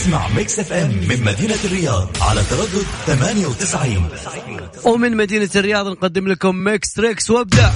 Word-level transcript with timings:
اسمع 0.00 0.28
Mix 0.28 0.58
FM 0.58 0.90
من 1.08 1.24
مدينة 1.24 1.58
الرياض 1.64 2.08
على 2.20 2.42
تردد 2.50 2.86
98 3.06 4.08
ومن 4.84 5.16
مدينة 5.16 5.48
الرياض 5.56 5.86
نقدم 5.86 6.28
لكم 6.28 6.56
Mix 6.56 6.92
Trix 6.92 7.30
وابدأ. 7.30 7.72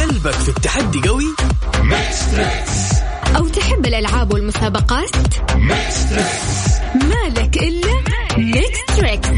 قلبك 0.00 0.30
في 0.30 0.48
التحدي 0.48 1.08
قوي؟ 1.08 1.26
أو 3.36 3.48
تحب 3.48 3.86
الألعاب 3.86 4.32
والمسابقات؟ 4.34 5.10
مالك 6.94 7.56
إلا 7.56 8.02
Mix 8.38 8.96
Trix 8.96 9.28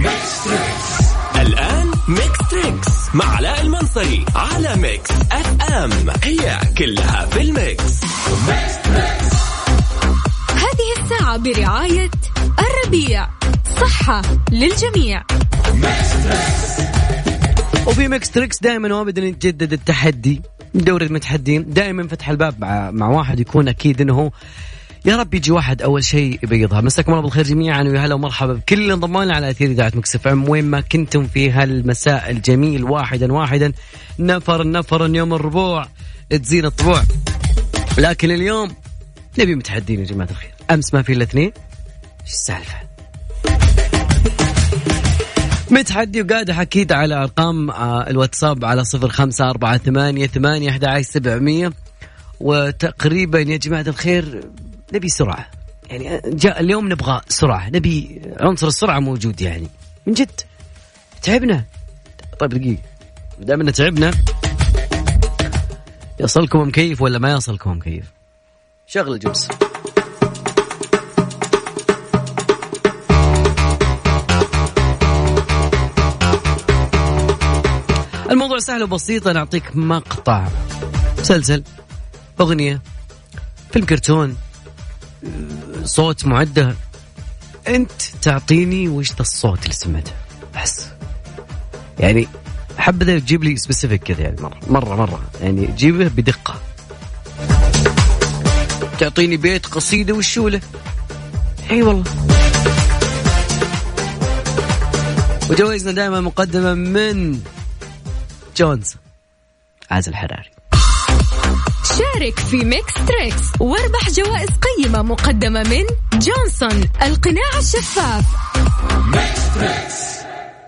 الآن 1.40 1.90
Mix 2.08 2.38
Trix 2.50 2.97
مع 3.14 3.24
علاء 3.24 3.60
المنصري 3.62 4.24
على 4.34 4.76
Mix 4.76 5.10
FM. 5.10 5.90
هي 6.24 6.58
كلها 6.78 7.26
في 7.26 7.40
ال 7.40 7.53
mix. 7.53 8.04
هذه 10.48 11.02
الساعة 11.02 11.36
برعاية 11.36 12.10
الربيع. 12.58 13.28
صحة 13.80 14.22
للجميع. 14.52 15.22
وفي 17.86 18.08
Mix 18.08 18.30
Trix 18.30 18.60
دائما 18.60 18.94
وابدا 18.94 19.22
يتجدد 19.22 19.72
التحدي 19.72 20.42
دورة 20.74 21.04
المتحدين. 21.04 21.72
دائما 21.72 22.08
فتح 22.08 22.28
الباب 22.28 22.60
مع, 22.60 22.90
مع 22.90 23.08
واحد 23.08 23.40
يكون 23.40 23.68
أكيد 23.68 24.00
إنه 24.00 24.14
هو 24.14 24.30
يا 25.04 25.16
رب 25.16 25.34
يجي 25.34 25.52
واحد 25.52 25.82
أول 25.82 26.04
شيء 26.04 26.38
يبيضها. 26.42 26.80
مساكم 26.80 27.12
الله 27.12 27.22
بالخير 27.22 27.44
جميعا 27.44 27.82
ويا 27.82 28.00
هلا 28.00 28.14
ومرحبا 28.14 28.52
بكل 28.52 28.88
لنا 28.88 29.34
على 29.34 29.50
أثير 29.50 29.70
إذاعة 29.70 29.92
Mix 29.94 30.28
FM. 30.28 30.48
وين 30.48 30.64
ما 30.64 30.80
كنتم 30.80 31.26
في 31.26 31.50
هالمساء 31.50 32.30
الجميل 32.30 32.84
واحدا 32.84 33.32
واحدا 33.32 33.72
نفر 34.18 34.70
نفر 34.70 35.14
يوم 35.14 35.34
الربوع 35.34 35.88
تزين 36.30 36.64
الطبوع. 36.64 37.02
لكن 37.98 38.30
اليوم 38.30 38.70
نبي 39.38 39.54
متحدين 39.54 40.00
يا 40.00 40.04
جماعة 40.04 40.28
الخير. 40.30 40.50
أمس 40.70 40.94
ما 40.94 41.02
في 41.02 41.12
إلا 41.12 41.24
اثنين. 41.24 41.52
إيش 42.22 42.32
السالفة؟ 42.32 42.76
متحدي 45.70 46.22
وقاعد 46.22 46.50
أكيد 46.50 46.92
على 46.92 47.14
أرقام 47.14 47.70
آه، 47.70 48.10
الواتساب 48.10 48.64
على 48.64 48.84
صفر 48.84 49.08
خمسة 49.08 49.50
أربعة 49.50 49.78
ثمانية 49.78 50.26
ثمانية 50.26 50.70
أحد 50.70 51.00
سبعمية. 51.00 51.72
وتقريبا 52.40 53.38
يا 53.38 53.56
جماعة 53.56 53.84
الخير 53.88 54.40
نبي 54.92 55.08
سرعة. 55.08 55.46
يعني 55.90 56.20
جاء 56.26 56.60
اليوم 56.60 56.92
نبغى 56.92 57.20
سرعة. 57.28 57.68
نبي 57.68 58.22
عنصر 58.40 58.66
السرعة 58.66 58.98
موجود 58.98 59.40
يعني. 59.40 59.68
من 60.06 60.12
جد. 60.14 60.40
تعبنا. 61.22 61.64
طيب 62.40 62.50
دقيقة. 62.50 62.82
دام 63.38 63.60
إنه 63.60 63.70
تعبنا. 63.70 64.10
يصلكم 66.20 66.68
مكيف 66.68 67.02
ولا 67.02 67.18
ما 67.18 67.32
يصلكم 67.32 67.70
مكيف 67.70 68.04
شغل 68.86 69.12
الجبس 69.12 69.48
الموضوع 78.30 78.58
سهل 78.58 78.82
وبسيط. 78.82 79.26
أنا 79.26 79.38
أعطيك 79.38 79.76
مقطع. 79.76 80.48
مسلسل 81.18 81.62
أغنية. 82.40 82.82
فيلم 83.72 83.86
كرتون. 83.86 84.36
صوت 85.84 86.26
معده. 86.26 86.76
أنت 87.68 88.02
تعطيني 88.22 88.88
وش 88.88 89.12
الصوت 89.20 89.62
اللي 89.62 89.74
سمعته؟ 89.74 90.12
بس. 90.62 90.86
يعني 91.98 92.28
حبذا 92.78 93.18
تجيب 93.18 93.44
لي 93.44 93.56
specific 93.56 94.02
كذا 94.02 94.20
يعني 94.20 94.40
مره 94.40 94.60
مره 94.70 94.94
مرة. 94.94 95.22
يعني 95.40 95.66
جيبه 95.66 96.08
بدقة. 96.08 96.60
تعطيني 98.98 99.36
بيت 99.36 99.66
قصيدة 99.66 100.14
والشولة. 100.14 100.60
إي 101.70 101.82
والله. 101.82 102.04
وجوائزنا 105.50 105.92
دائما 105.92 106.20
مقدمة 106.20 106.74
من 106.74 107.40
جونز. 108.56 108.96
عازل 109.90 110.12
الحراري. 110.12 110.50
شارك 111.98 112.38
في 112.38 112.64
Mix 112.64 112.94
Trix 112.94 113.42
واربح 113.60 114.10
جوائز 114.10 114.48
قيمة 114.48 115.02
مقدمة 115.02 115.62
من 115.62 115.84
جونسون 116.12 116.84
القناع 117.02 117.58
الشفاف. 117.58 118.24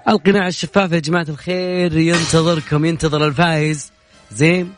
القناع 0.09 0.47
الشفاف 0.47 0.93
يا 0.93 0.99
جماعة 0.99 1.27
الخير 1.29 1.97
ينتظركم 1.97 2.85
ينتظر 2.85 3.27
الفائز 3.27 3.93
زين 4.33 4.73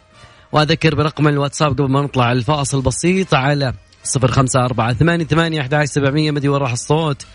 وأذكر 0.53 0.95
برقم 0.95 1.29
الواتساب 1.29 1.73
قبل 1.73 1.91
ما 1.91 2.03
نطلع 2.03 2.33
الفاصل 2.33 2.83
بسيط 2.83 3.35
على 3.35 3.73
صفر 4.05 4.31
خمسة 4.31 4.65
أربعة 4.65 4.93
ثمانية 4.93 5.25
ثمانية 5.25 5.61
أحد 5.61 5.75
عشر 5.75 5.93
سبعمية. 5.93 6.31
مدي 6.31 6.49
وين 6.49 6.61
راح 6.63 6.73
الصوت؟ 6.73 7.27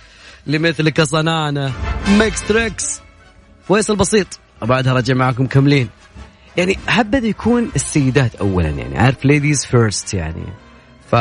لمثلك 0.47 1.01
صنانة 1.01 1.73
Mix 2.07 2.47
Trix 2.47 3.01
فاصل 3.67 3.95
بسيط 3.95 4.27
وبعدها 4.61 4.93
راجع 4.93 5.13
معكم 5.13 5.47
مكملين 5.47 5.89
يعني 6.57 6.77
حبذا 6.87 7.27
يكون 7.27 7.71
السيدات 7.75 8.35
اولا 8.35 8.69
يعني. 8.69 8.97
عارف 8.97 9.25
ladies 9.25 9.65
first 9.65 10.13
يعني. 10.13 10.43
ف 11.11 11.15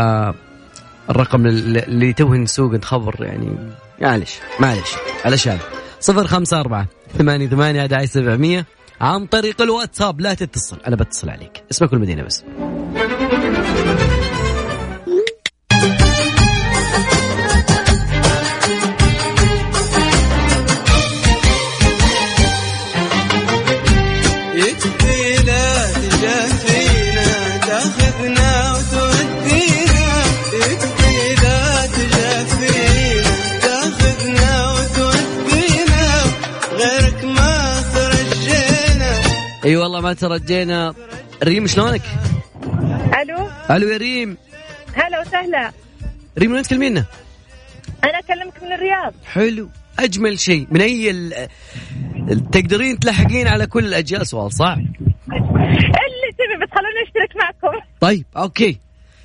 الرقم 1.10 1.46
اللي 1.46 2.12
توه 2.12 2.36
نسوق 2.36 2.72
نخبر 2.72 3.16
يعني. 3.20 3.56
معلش 4.00 4.38
معلش 4.60 4.94
علشان 5.24 5.58
صفر 6.00 6.26
خمسة 6.26 6.60
أربعة 6.60 6.86
ثمانية 7.18 7.48
ثمانية 7.48 7.80
أحد 7.80 8.04
سبعمية. 8.04 8.66
عن 9.00 9.26
طريق 9.26 9.62
الواتساب 9.62 10.20
لا 10.20 10.34
تتصل 10.34 10.76
أنا 10.86 10.96
بتصل 10.96 11.30
عليك. 11.30 11.62
اسمك 11.70 11.92
والمدينة 11.92 12.22
بس. 12.22 12.44
اي 39.66 39.76
والله 39.76 40.00
ما 40.00 40.12
ترجينا. 40.12 40.94
ريم 41.42 41.66
شلونك؟ 41.66 42.02
ألو؟ 43.22 43.48
ألو 43.70 43.88
يا 43.88 43.96
ريم. 43.96 44.36
هلا 44.94 45.20
وسهلا. 45.20 45.72
ريم 46.38 46.52
وين 46.52 46.62
تكلمينا؟ 46.62 47.04
أنا 48.04 48.18
أكلمك 48.18 48.62
من 48.62 48.72
الرياض. 48.72 49.14
حلو. 49.32 49.68
أجمل 49.98 50.38
شيء. 50.38 50.66
من 50.70 50.80
أي 50.80 51.10
ال... 51.10 51.48
تقدرين 52.52 52.98
تلحقين 52.98 53.48
على 53.48 53.66
كل 53.66 53.84
الأجيال؟ 53.84 54.26
سؤال 54.26 54.52
صح؟ 54.52 54.76
اللي 54.76 56.32
تبي 56.38 56.56
بس 56.62 56.70
خلوني 56.70 57.02
أشترك 57.06 57.36
معكم. 57.36 57.78
طيب 58.00 58.24
okay. 58.36 58.78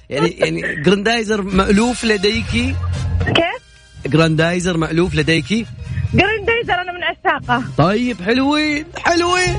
يعني 0.10 0.30
يعني 0.30 0.82
جراندايزر 0.82 1.42
مألوف 1.42 2.06
لديكي 2.06 2.76
كيف؟ 3.26 3.62
جراندايزر 4.06 4.78
مألوف 4.78 5.16
لديكي 5.16 5.66
جريندايزر 6.14 6.74
أنا 6.74 6.92
من 6.92 7.04
عشاقه. 7.04 7.64
طيب 7.78 8.22
حلوين 8.22 8.86
حلوين. 8.98 9.56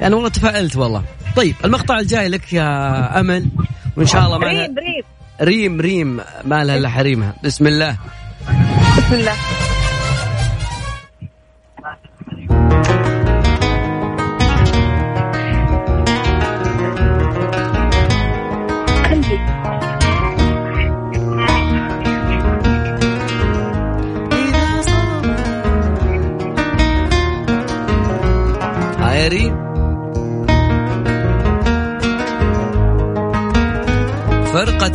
يعني 0.00 0.14
والله 0.14 0.28
تفائلت 0.28 0.76
والله. 0.76 1.02
طيب 1.36 1.54
المقطع 1.64 1.98
الجاي 1.98 2.28
لك 2.28 2.52
يا 2.52 3.20
أمل 3.20 3.48
وإن 3.96 4.06
شاء 4.06 4.26
الله 4.26 4.38
ما 4.38 4.46
ريم 4.46 4.74
ريم. 4.78 5.04
ريم 5.42 5.80
ريم 5.80 6.20
ما 6.44 6.64
لها 6.64 6.76
إلا 6.76 6.88
حريمها. 6.88 7.34
بسم 7.44 7.66
الله. 7.66 7.96
بسم 8.98 9.14
الله. 9.14 9.34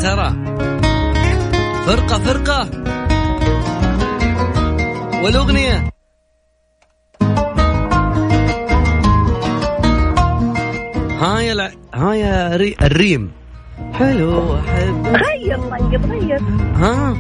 ترى. 0.02 0.30
فرقة 1.86 2.18
فرقة. 2.20 2.70
والأغنية. 5.24 5.92
ها 11.22 11.40
يا 11.40 11.52
الع... 11.54 11.70
ها 11.94 12.14
يا 12.14 12.56
ري... 12.56 12.76
الريم. 12.82 13.32
حلو 13.94 14.56
أحب. 14.60 15.08
غير 15.08 15.58
طيب 15.60 16.06
غير. 16.12 16.40
ها؟ 16.76 17.18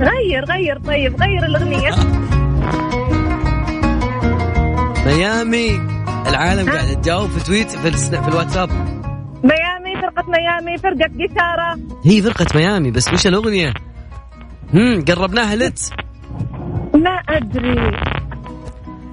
غير 0.00 0.44
غير 0.44 0.78
طيب 0.78 1.22
غير 1.22 1.44
الأغنية. 1.44 1.90
ميامي 5.06 5.80
العالم 6.28 6.70
قاعد 6.70 7.00
تجاوب 7.02 7.30
في 7.30 7.44
تويت 7.44 7.70
في, 7.70 7.88
السنا- 7.88 8.20
في 8.22 8.28
الواتساب. 8.28 8.68
ميامي 9.44 9.81
فرقة 10.16 10.30
ميامي 10.30 10.78
فرقة 10.78 11.10
قيثارة 11.18 11.78
هي 12.04 12.22
فرقة 12.22 12.46
ميامي 12.54 12.90
بس 12.90 13.12
وش 13.12 13.26
الأغنية؟ 13.26 13.74
هم 14.74 15.04
قربناها 15.04 15.56
لت. 15.56 15.92
ما 16.94 17.10
أدري. 17.28 17.90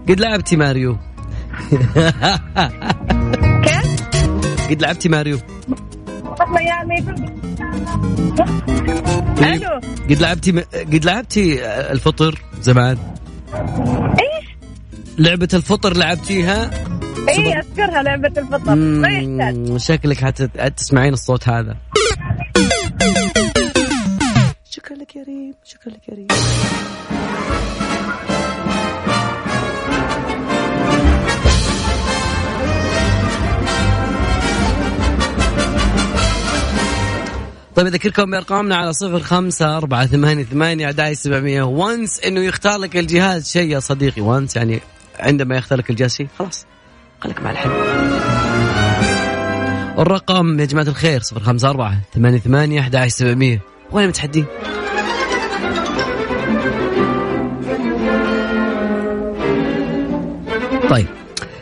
قد 0.09 0.19
لعبتي 0.19 0.55
ماريو. 0.57 0.97
كيف؟ 3.63 4.09
قد 4.69 4.81
لعبتي 4.81 5.09
ماريو. 5.09 5.37
فرقة 6.23 6.45
ميامي 6.51 7.01
فرقة 7.01 7.33
ألو 9.55 9.81
قد 10.09 10.21
لعبتي 10.21 10.51
قد 10.73 11.05
لعبتي 11.05 11.65
الفطر 11.91 12.41
زمان. 12.61 12.97
إيش؟ 14.19 14.49
لعبة 15.17 15.49
الفطر 15.53 15.97
لعبتيها؟ 15.97 16.69
إي 17.29 17.59
أذكرها 17.59 18.03
لعبة 18.03 18.33
الفطر 18.37 18.75
ما 18.75 19.07
يحتاج. 19.09 19.77
شكلك 19.77 20.17
حت- 20.17 20.57
حتسمعين 20.59 21.13
الصوت 21.13 21.49
هذا. 21.49 21.75
شكرا 24.69 24.97
لك 24.97 25.15
يا 25.15 25.23
ريم 25.23 25.53
شكرا 25.65 25.91
لك 25.93 26.09
يا 26.09 26.13
ريم. 26.15 26.27
طيب 37.75 37.87
أذكركم 37.87 38.31
بأرقامنا 38.31 38.75
على 38.75 38.93
صفر 38.93 39.19
خمسة 39.19 39.77
أربعة 39.77 40.05
ثمانية 40.05 40.43
ثمانية 40.43 40.85
أعداء 40.85 41.13
سبعمية 41.13 41.63
وانس 41.63 42.19
إنه 42.19 42.39
يختار 42.41 42.77
لك 42.79 42.97
الجهاز. 42.97 43.49
شيء 43.51 43.69
يا 43.71 43.79
صديقي 43.79 44.21
وانس 44.21 44.55
يعني 44.55 44.79
عندما 45.19 45.57
يختار 45.57 45.79
لك 45.79 45.89
الجهاز 45.89 46.15
شيء 46.15 46.27
خلاص. 46.39 46.65
خليك 47.21 47.41
مع 47.41 47.51
الحلم. 47.51 47.71
الرقم 49.99 50.59
يا 50.59 50.65
جماعة 50.65 50.87
الخير 50.87 51.21
صفر 51.21 51.39
خمسة 51.39 51.69
أربعة 51.69 51.97
ثمانية 52.13 52.37
ثمانية 52.39 52.79
أحد 52.79 53.07
سبعمية. 53.07 53.61
وين 53.91 54.03
المتحدين؟ 54.03 54.45
طيب 60.89 61.07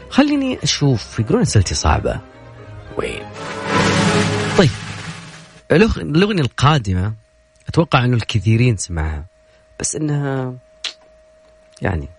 خليني 0.10 0.60
أشوف 0.64 1.20
يقولون 1.20 1.42
أسئلتي 1.42 1.76
صعبة. 1.76 2.20
وين؟ 2.98 3.22
طيب 4.58 4.70
الأغ- 5.74 5.98
الأغنية 5.98 6.42
القادمة 6.42 7.14
أتوقع 7.70 8.06
أنه 8.06 8.16
الكثيرين 8.16 8.78
سمعها 8.78 9.26
بس 9.80 9.96
إنها 9.96 10.54
يعني 11.82 12.10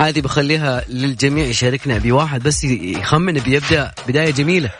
هذه 0.00 0.20
بخليها 0.20 0.84
للجميع 0.88 1.46
يشاركنا 1.46 1.98
بواحد 1.98 2.42
بس 2.42 2.64
يخمن 2.64 3.32
بيبدأ 3.32 3.92
بداية 4.08 4.30
جميلة. 4.30 4.70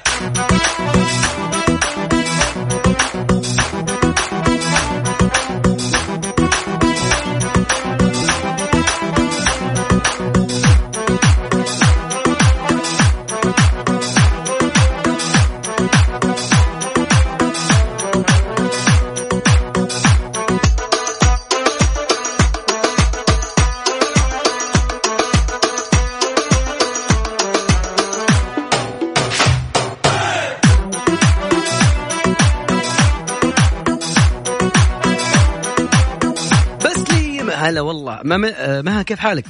ما 38.25 38.37
ما- 38.37 38.83
مها 38.83 39.03
كيف 39.03 39.19
حالك؟ 39.19 39.47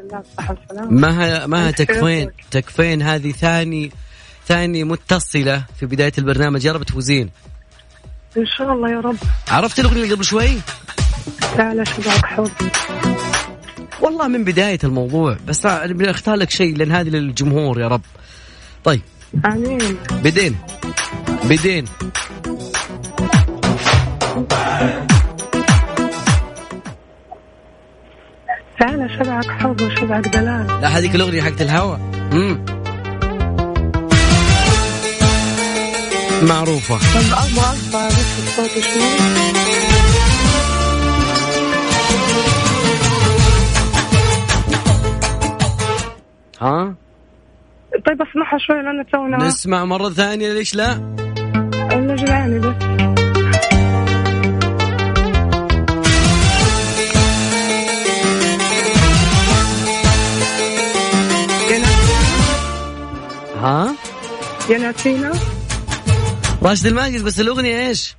الصحة 0.00 0.56
والسلامة 0.70 0.90
مها 0.90 1.46
مها 1.46 1.70
تكفين 1.70 2.30
تكفين. 2.50 3.02
هذه 3.02 3.32
ثاني 3.32 3.92
ثاني 4.46 4.84
متصلة 4.84 5.64
في 5.80 5.86
بداية 5.86 6.12
البرنامج. 6.18 6.64
يا 6.64 6.72
رب 6.72 6.82
تفوزين. 6.82 7.30
إن 8.36 8.46
شاء 8.46 8.72
الله 8.72 8.90
يا 8.90 9.00
رب. 9.00 9.16
عرفت 9.48 9.78
الأغنية 9.80 10.02
اللي 10.02 10.14
قبل 10.14 10.24
شوي؟ 10.24 10.58
لا 11.58 11.74
لا 11.74 11.84
شبعك 11.84 12.26
حب 12.26 12.50
والله 14.00 14.28
من 14.28 14.44
بداية 14.44 14.78
الموضوع 14.84 15.36
بس 15.46 15.66
أختار 15.66 16.34
لك 16.34 16.50
شيء 16.50 16.76
لأن 16.76 16.92
هذه 16.92 17.08
للجمهور 17.08 17.80
يا 17.80 17.88
رب. 17.88 18.02
طيب. 18.84 19.00
آمين. 19.46 19.96
بدين. 20.10 20.56
بدين. 21.44 21.84
تعال 28.78 29.10
شبعك 29.18 29.50
حب 29.50 29.80
وشبعك 29.82 30.28
دلال. 30.28 30.66
لا 30.80 30.88
هذيك 30.88 31.14
الأغنية 31.14 31.42
حقت 31.42 31.60
الهوا 31.62 31.96
امم 32.32 32.64
معروفة. 36.42 36.94
طب 36.94 37.40
بس 37.92 38.38
الصوت 38.38 38.84
شوي 38.84 39.02
ها؟ 46.60 46.94
طيب 48.06 48.22
اسمعها 48.22 48.58
شوي 48.58 48.82
لأن 48.82 49.06
تونا. 49.12 49.36
نسمع 49.36 49.84
مرة 49.84 50.08
ثانية 50.08 50.52
ليش 50.52 50.74
لا؟ 50.74 50.92
أنا 51.92 52.14
جمعاني 52.14 52.57
ها؟ 63.68 63.94
يا 64.70 64.78
ناسينا. 64.78 65.32
راشد 66.62 66.86
الماجد 66.86 67.24
بس 67.24 67.40
الأغنية 67.40 67.88
إيش؟ 67.88 68.16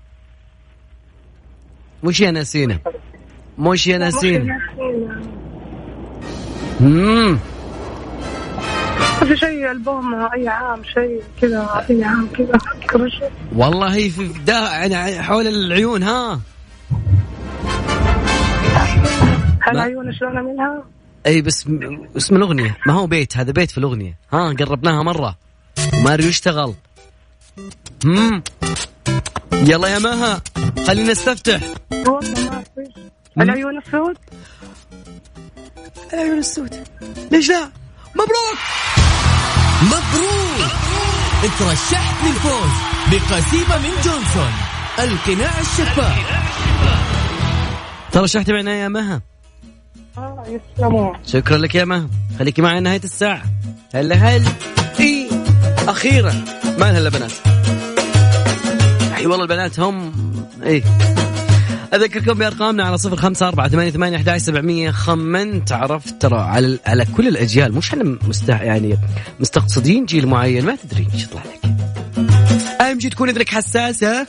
مش 2.04 2.20
يا 2.22 2.32
ناسينا. 2.32 2.80
مش 3.58 3.88
يا 3.88 3.98
ناسينا. 3.98 4.60
امم 6.82 7.40
في 9.20 9.38
شيء 9.38 9.72
ألبوم 9.72 10.14
أي 10.14 10.48
عام 10.48 10.84
شيء 10.84 11.22
كذا 11.42 11.86
أي 11.90 12.04
عام 12.04 12.28
كذا 12.38 13.12
والله 13.56 13.96
هي 13.96 14.10
في 14.10 14.28
دا 14.46 14.54
يعني 14.54 15.24
حول 15.24 15.48
العيون 15.48 16.04
ها؟ 16.04 16.40
هل. 19.62 19.80
عيون 19.80 20.14
شلون 20.14 20.36
أعملها؟ 20.36 20.84
إي 21.26 21.42
بس 21.42 21.66
اسم 22.18 22.36
الاغنيه 22.36 22.78
ما 22.88 22.94
هو 22.94 23.08
بيت 23.08 23.38
هذا 23.38 23.52
بيت 23.52 23.72
في 23.72 23.78
الأغنية. 23.78 24.18
ها 24.34 24.54
قربناها 24.54 25.04
مرة. 25.04 25.38
ماريو 25.94 26.28
يشتغل 26.28 26.74
امم 28.06 28.44
يلا 29.54 29.88
يا 29.88 30.00
مها 30.00 30.42
خلينا 30.88 31.12
نستفتح. 31.12 31.62
والله 31.92 32.50
ما 32.50 32.64
في 33.36 33.44
العيون 33.44 33.78
السود 33.78 34.18
العيون 36.14 36.38
السود 36.38 36.88
ليش 37.32 37.50
لا؟ 37.50 37.72
مبروك. 38.16 38.60
مبروك. 39.82 40.72
ترشحت 41.60 42.26
للفوز 42.26 42.72
بقسيمة 43.12 43.78
من 43.78 43.94
جونسون 44.04 44.54
القناع 45.00 45.60
الشفاف. 45.60 46.18
ترى 48.12 48.28
شحت 48.28 48.52
معنا 48.52 48.76
يا 48.76 48.88
مها. 48.88 49.29
يسلمون. 50.48 51.14
شكرا 51.28 51.58
لك 51.58 51.76
يا 51.76 51.86
مها 51.86 52.08
خليكي 52.40 52.62
معي 52.62 52.80
نهاية 52.80 53.04
الساعة. 53.04 53.44
هلا 53.96 54.16
هل 54.16 54.44
اي 55.00 55.30
أخيرا؟ 55.88 56.34
ما 56.80 56.86
لها 56.86 56.98
الا 56.98 57.10
بنات 57.10 57.32
أي 59.18 59.26
والله 59.26 59.44
البنات 59.44 59.80
هم 59.80 60.12
اي 60.64 60.84
أذكركم 61.94 62.34
بأرقامنا 62.34 62.84
على 62.84 62.98
صفر 62.98 63.16
خمسة 63.16 63.48
أربعة 63.48 63.70
ثمانية 63.70 63.92
ثمانية 63.92 64.18
أحد 64.18 64.38
سبعمية 64.38 64.92
خمنت 64.92 65.72
عرفت 65.72 66.22
ترى 66.22 66.40
على 66.40 66.80
على 66.86 67.06
كل 67.06 67.28
الأجيال 67.28 67.74
مش 67.76 67.90
إحنا 67.90 68.18
مستح 68.28 68.62
يعني 68.62 68.98
مستقصدين 69.40 70.06
جيل 70.06 70.28
معين 70.28 70.66
ما 70.66 70.76
تدري 70.76 71.08
إيش 71.14 71.24
يطلع 71.24 71.42
لك 71.42 71.72
أهم 72.82 73.00
شيء 73.00 73.12
تكون 73.12 73.30
إذنك 73.30 73.50
حساسة. 73.50 74.28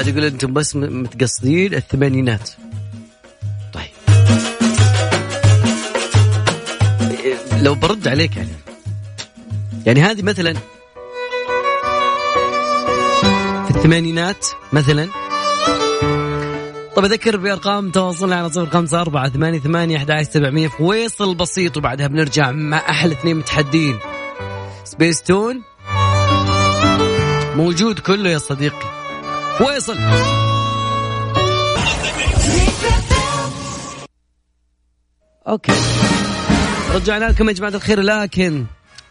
واحد 0.00 0.12
يقول 0.12 0.24
أنتم 0.24 0.52
بس 0.52 0.76
متقصدين 0.76 1.74
الثمانينات. 1.74 2.50
طيب. 3.72 3.90
لو 7.62 7.74
برد 7.74 8.08
عليك 8.08 8.36
يعني. 8.36 8.50
يعني 9.86 10.02
هذه 10.02 10.22
مثلا. 10.22 10.54
في 13.64 13.70
الثمانينات 13.76 14.46
مثلا. 14.72 15.08
طب 16.96 17.04
أذكر 17.04 17.36
بأرقام 17.36 17.90
تواصلنا 17.90 18.36
على 18.36 18.50
صفر 18.50 18.70
خمسة 18.70 19.00
أربعة 19.00 19.28
ثمانية 19.28 19.58
ثمانية 19.58 19.96
أحد 19.96 20.22
سبعمية 20.22 20.68
فويصل 20.68 21.34
بسيط 21.34 21.76
وبعدها 21.76 22.06
بنرجع 22.06 22.50
مع 22.50 22.78
أحلى 22.78 23.12
اثنين 23.12 23.36
متحدين. 23.36 23.98
سبيس 24.84 25.22
تون 25.22 25.62
موجود 27.56 27.98
كله 27.98 28.30
يا 28.30 28.38
صديقي. 28.38 28.99
فويصل 29.60 29.98
أوكي. 35.48 35.72
رجعنا 36.94 37.24
لكم 37.24 37.48
يا 37.48 37.52
جماعة 37.52 37.70
الخير 37.70 38.00
لكن 38.00 38.64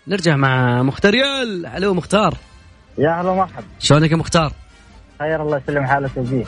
نرجع 0.07 0.35
مع 0.35 0.83
مختار. 0.83 1.13
يال 1.15 1.65
ألو 1.65 1.93
مختار. 1.93 2.33
يا 2.97 3.21
هلا 3.21 3.33
مرحبا. 3.33 3.65
شلونك 3.79 4.11
يا 4.11 4.15
مختار؟ 4.15 4.53
خير 5.19 5.41
الله 5.41 5.57
يسلم 5.57 5.85
حالك 5.85 6.11
وجيه 6.17 6.45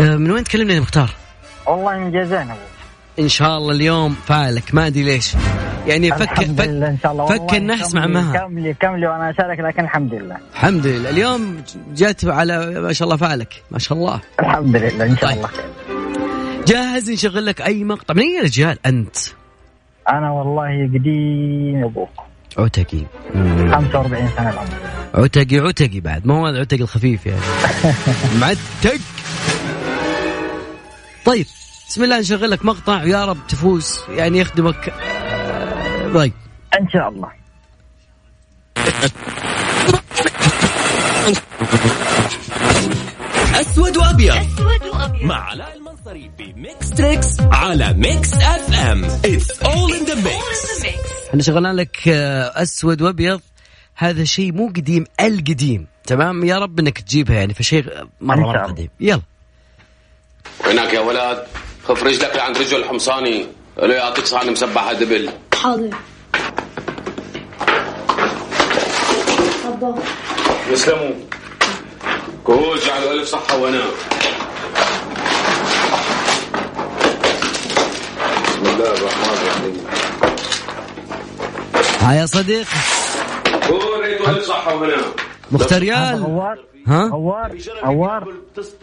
آه، 0.00 0.16
من 0.16 0.30
وين 0.30 0.44
تكلمني 0.44 0.74
يا 0.74 0.80
مختار؟ 0.80 1.10
والله 1.66 1.98
من 1.98 2.12
جازان 2.12 2.50
ابو 2.50 2.60
إن 3.18 3.28
شاء 3.28 3.58
الله 3.58 3.72
اليوم 3.72 4.16
فالك. 4.26 4.74
ما 4.74 4.86
أدري 4.86 5.02
ليش. 5.02 5.34
يعني 5.86 6.10
فك 6.10 6.38
لله 6.40 6.88
إن 6.88 6.98
شاء 7.02 7.12
الله. 7.12 7.26
فك 7.26 7.54
النحس 7.54 7.94
مع 7.94 8.06
مها. 8.06 8.38
كملي 8.38 8.74
كملي 8.74 9.06
وأنا 9.06 9.30
أشارك 9.30 9.60
لكن 9.60 9.84
الحمد 9.84 10.14
لله. 10.14 10.36
الحمد 10.54 10.86
لله. 10.86 11.10
اليوم 11.10 11.62
جات 11.94 12.24
على 12.24 12.80
ما 12.80 12.92
شاء 12.92 13.06
الله 13.06 13.16
فالك. 13.16 13.62
ما 13.70 13.78
شاء 13.78 13.98
الله. 13.98 14.20
الحمد 14.40 14.76
لله 14.76 15.04
إن 15.04 15.16
شاء 15.16 15.30
طيب. 15.30 15.36
الله. 15.38 15.50
جاهز 16.66 17.10
نشغل 17.10 17.46
لك 17.46 17.62
أي 17.62 17.84
مقطع؟ 17.84 18.14
من 18.14 18.22
اي 18.22 18.40
رجال 18.40 18.78
أنت؟ 18.86 19.16
أنا 20.08 20.30
والله 20.30 20.84
قديم 20.94 21.84
أبوك. 21.84 22.10
عتقي. 22.58 23.04
45 23.34 24.28
سنة 24.36 24.50
العمر 24.50 24.68
عتقي 25.14 25.58
عتقي 25.58 26.00
بعد. 26.00 26.26
ما 26.26 26.34
هو 26.38 26.48
العتق 26.48 26.78
الخفيف 26.80 27.26
يعني. 27.26 27.40
معتق. 28.40 29.00
طيب. 31.24 31.46
بسم 31.92 32.04
الله 32.04 32.18
نشغل 32.18 32.50
لك 32.50 32.64
مقطع 32.64 33.02
ويا 33.02 33.24
رب 33.24 33.38
تفوز 33.48 34.00
يعني 34.08 34.38
يخدمك. 34.38 34.94
طيب 36.14 36.32
إن 36.80 36.88
شاء 36.88 37.08
الله. 37.08 37.32
أسود 43.60 43.96
وأبيض. 43.96 44.34
مع 45.22 45.34
علاء 45.34 45.76
المنصري 45.76 46.30
ب 46.38 46.51
Mix 46.51 46.90
Trix 46.90 47.40
على 47.40 47.92
Mix 47.92 48.34
FM 48.34 49.08
It's 49.08 49.50
all 49.62 49.92
in 49.94 50.06
the 50.10 50.16
mix. 50.16 50.86
إحنا 51.30 51.42
شغلنا 51.42 51.72
لك 51.72 52.08
آه، 52.08 52.62
أسود 52.62 53.02
وأبيض. 53.02 53.40
هذا 53.94 54.24
شيء 54.24 54.52
مو 54.52 54.68
قديم 54.68 55.04
القديم. 55.20 55.86
تمام؟ 56.06 56.44
يا 56.44 56.58
رب 56.58 56.78
إنك 56.78 56.98
تجيبها 57.00 57.36
يعني 57.36 57.54
فشيء 57.54 57.84
مرة 58.20 58.40
مرة. 58.40 58.66
قديم. 58.66 58.88
يلا. 59.00 59.22
وينك 60.66 60.92
يا 60.92 61.00
ولد 61.00 61.46
خف 61.88 62.02
رجلك 62.02 62.36
لعند 62.36 62.58
رجل 62.58 62.76
الحمصاني. 62.76 63.46
له 63.78 63.94
يعطيك 63.94 64.26
صحن 64.26 64.50
مسبحة 64.50 64.92
دبل. 64.92 65.30
حاضر. 65.62 65.90
أبا 69.64 69.94
يسلموا 70.70 71.14
كهول 72.46 72.78
جعلوا 72.80 73.12
ألف 73.12 73.28
صحة 73.28 73.56
وأنا. 73.58 73.84
بسم 78.44 78.64
الله 78.66 78.92
الرحمن 78.92 79.34
الرحيم. 79.42 79.86
ها 82.00 82.14
يا 82.14 82.26
صديق. 82.26 82.66
كول 83.44 84.00
ريته 84.00 84.28
ألف 84.28 84.44
صحة 84.44 84.74
وهنا. 84.74 85.02
مختار 85.50 85.80
ريال 85.80 86.54
ها؟ 86.86 87.08
غوار 87.12 87.56
غوار. 87.84 88.28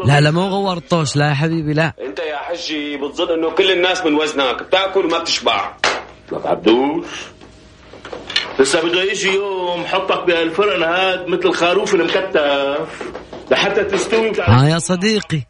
لا 0.06 0.22
لا 0.22 0.32
مو 0.32 0.42
غوار 0.42 0.78
الطوش 0.78 1.16
لا 1.16 1.30
يا 1.30 1.34
حبيبي 1.34 1.74
لا. 1.74 1.94
أنت 2.08 2.20
يا 2.20 2.38
حجي 2.38 2.98
بتظن 2.98 3.34
إنه 3.34 3.52
كل 3.52 3.72
الناس 3.72 4.06
من 4.06 4.16
وزنك 4.16 4.64
بتاكل 4.64 5.06
وما 5.06 5.20
بتشبع. 5.20 5.72
لك 6.32 6.46
عبدوش 6.46 7.06
لسه 8.60 8.90
بده 8.90 9.04
يجي 9.04 9.34
يوم 9.34 9.86
حطك 9.86 10.28
بهالفرن 10.28 10.84
هاد 10.84 11.28
مثل 11.28 11.46
الخروف 11.46 11.96
المكتف. 11.96 13.12
لحتى 13.52 13.84
تستوي. 13.84 14.32
ها 14.42 14.68
يا 14.68 14.80
صديقي. 14.80 15.42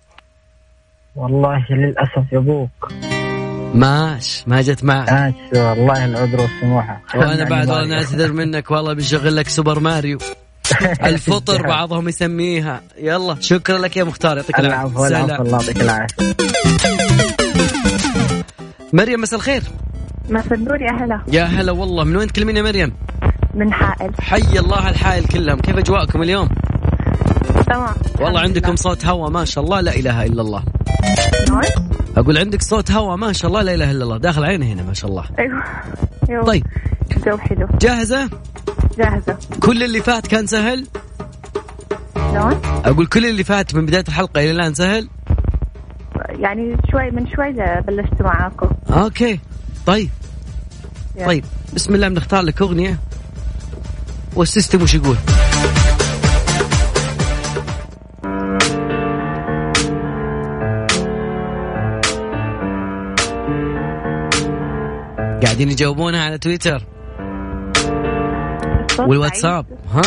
والله 1.16 1.66
للأسف 1.70 2.34
يا 2.34 2.38
أبوك 2.38 2.92
ماش 3.74 4.44
ما 4.48 4.62
جت 4.62 4.84
معك. 4.84 5.12
ماشي 5.12 5.68
والله 5.68 6.06
العذر 6.06 6.42
والسموحة. 6.42 7.02
وأنا 7.16 7.50
بعد 7.50 7.70
والله 7.70 7.86
نعتذر 7.86 8.32
منك 8.32 8.72
والله 8.72 8.94
بنشغل 8.94 9.36
لك 9.36 9.50
سوبر 9.50 9.80
ماريو. 9.80 10.18
الفطر 11.10 11.62
بعضهم 11.76 12.08
يسميها. 12.10 12.82
يلا 12.98 13.36
شكرا 13.40 13.78
لك 13.78 13.98
يا 13.98 14.04
مختار 14.04 14.38
يعطيك 14.38 14.60
العافية. 14.60 15.08
العفو. 15.08 15.42
الله 15.42 15.52
يعطيك 15.52 15.82
العافية. 15.82 16.16
مريم 18.94 19.22
مساء 19.22 19.40
الخير. 19.40 19.64
مساء 20.30 20.54
النور 20.54 20.82
يا 20.82 20.92
هلا. 20.92 21.22
يا 21.28 21.44
هلا 21.44 21.72
والله. 21.72 22.04
من 22.04 22.16
وين 22.16 22.28
تكلمين 22.28 22.58
يا 22.58 22.62
مريم؟ 22.62 22.94
من 23.54 23.74
حائل. 23.74 24.12
حي 24.20 24.60
الله 24.60 24.90
الحائل 24.90 25.24
كلهم. 25.26 25.60
كيف 25.60 25.78
أجواءكم 25.78 26.22
اليوم؟ 26.22 26.50
تمام. 27.68 27.96
والله 28.20 28.40
عندكم 28.40 28.76
صوت 28.76 29.06
هوا 29.06 29.30
ما 29.30 29.46
شاء 29.46 29.64
الله. 29.64 29.82
لا 29.82 29.96
إله 29.96 30.26
إلا 30.26 30.42
الله. 30.42 30.64
نعم. 31.50 31.62
أقول 32.18 32.38
عندك 32.38 32.62
صوت 32.62 32.92
هوا 32.92 33.16
ما 33.16 33.34
شاء 33.34 33.52
الله. 33.52 33.62
لا 33.62 33.74
إله 33.74 33.92
إلا 33.92 34.04
الله. 34.04 34.18
داخل 34.18 34.44
عيني 34.44 34.74
هنا 34.74 34.84
ما 34.84 34.94
شاء 34.94 35.10
الله. 35.10 35.26
أيوه. 35.40 35.64
طيب. 36.46 36.66
جو 37.26 37.38
حلو. 37.38 37.68
جاهزة؟ 37.82 38.30
جاهزة. 38.98 39.38
كل 39.60 39.84
اللي 39.84 40.02
فات 40.02 40.28
كان 40.28 40.48
سهل؟ 40.48 40.88
نعم 42.16 42.62
أقول 42.86 43.06
كل 43.06 43.26
اللي 43.26 43.44
فات 43.44 43.76
من 43.76 43.86
بداية 43.86 44.04
الحلقة 44.08 44.42
إلى 44.42 44.52
الآن 44.52 44.74
سهل؟ 44.74 45.10
يعني 46.30 46.78
شوي 46.92 47.12
من 47.12 47.28
شوي 47.36 47.52
بلشت 47.82 48.22
معاكم. 48.22 48.70
okay. 48.90 49.40
طيب. 49.86 50.10
يلا. 51.16 51.26
طيب. 51.26 51.46
بسم 51.74 51.96
الله 51.96 52.08
بنختار 52.08 52.42
لك 52.42 52.62
أغنية. 52.62 53.00
وال 54.36 54.47
system 54.47 54.82
وش 54.82 54.94
يقول؟ 54.94 55.18
قاعدين 65.60 65.74
يجاوبونها 65.74 66.24
على 66.24 66.38
تويتر. 66.38 66.84
والواتساب. 69.00 69.66
ها؟ 69.92 70.02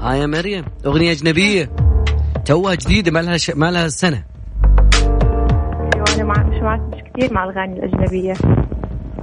ها 0.00 0.14
يا 0.14 0.26
مريم 0.26 0.64
أغنية 0.86 1.12
أجنبية. 1.12 1.70
توها 2.44 2.74
جديدة 2.74 3.10
ما 3.10 3.22
لها 3.22 3.36
ش... 3.36 3.50
ما 3.50 3.70
لها 3.70 3.88
سنة. 3.88 4.33
كثير 7.16 7.32
مع 7.32 7.44
الأغاني 7.44 7.72
الأجنبية. 7.78 8.34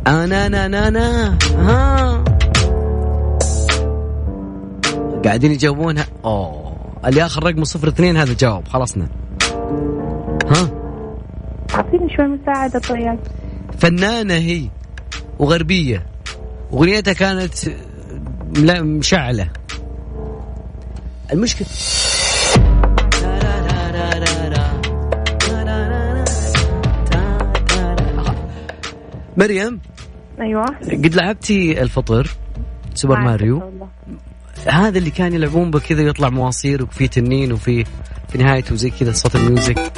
أنا 0.07 0.45
أنا 0.45 0.65
أنا 0.65 0.87
أنا 0.87 1.37
ها 1.57 2.23
قاعدين 5.25 5.51
يجاوبونها. 5.51 6.05
أوه. 6.25 6.75
اللي 7.05 7.25
اخر 7.25 7.43
رقمه 7.43 7.63
صفر 7.63 7.87
اثنين 7.87 8.17
هذا 8.17 8.33
جاوب. 8.39 8.67
خلصنا 8.67 9.07
ها؟ 10.47 10.69
أعطيني 11.75 12.15
شوي 12.15 12.27
مساعدة 12.27 12.79
طيب 12.79 13.19
فنانة 13.79 14.33
هي 14.33 14.67
وغربية. 15.39 16.05
أغنيتها 16.73 17.13
كانت 17.13 17.53
ملا- 18.57 18.81
مشعلة. 18.81 19.47
مريم 29.41 29.81
أيوه. 30.41 30.65
قد 30.65 31.15
لعبتي 31.15 31.81
الفطر 31.81 32.29
سوبر 32.93 33.19
ما 33.19 33.23
ماريو. 33.23 33.89
هذا 34.67 34.97
اللي 34.97 35.11
كان 35.11 35.33
يلعبون 35.33 35.71
بكذا 35.71 36.01
يطلع 36.01 36.29
مواسير 36.29 36.83
وفي 36.83 37.07
تنين 37.07 37.51
وفي 37.51 37.85
في 38.29 38.37
نهايته 38.37 38.75
زي 38.75 38.89
كذا 38.89 39.11
صوت 39.11 39.35
الميوزك. 39.35 39.93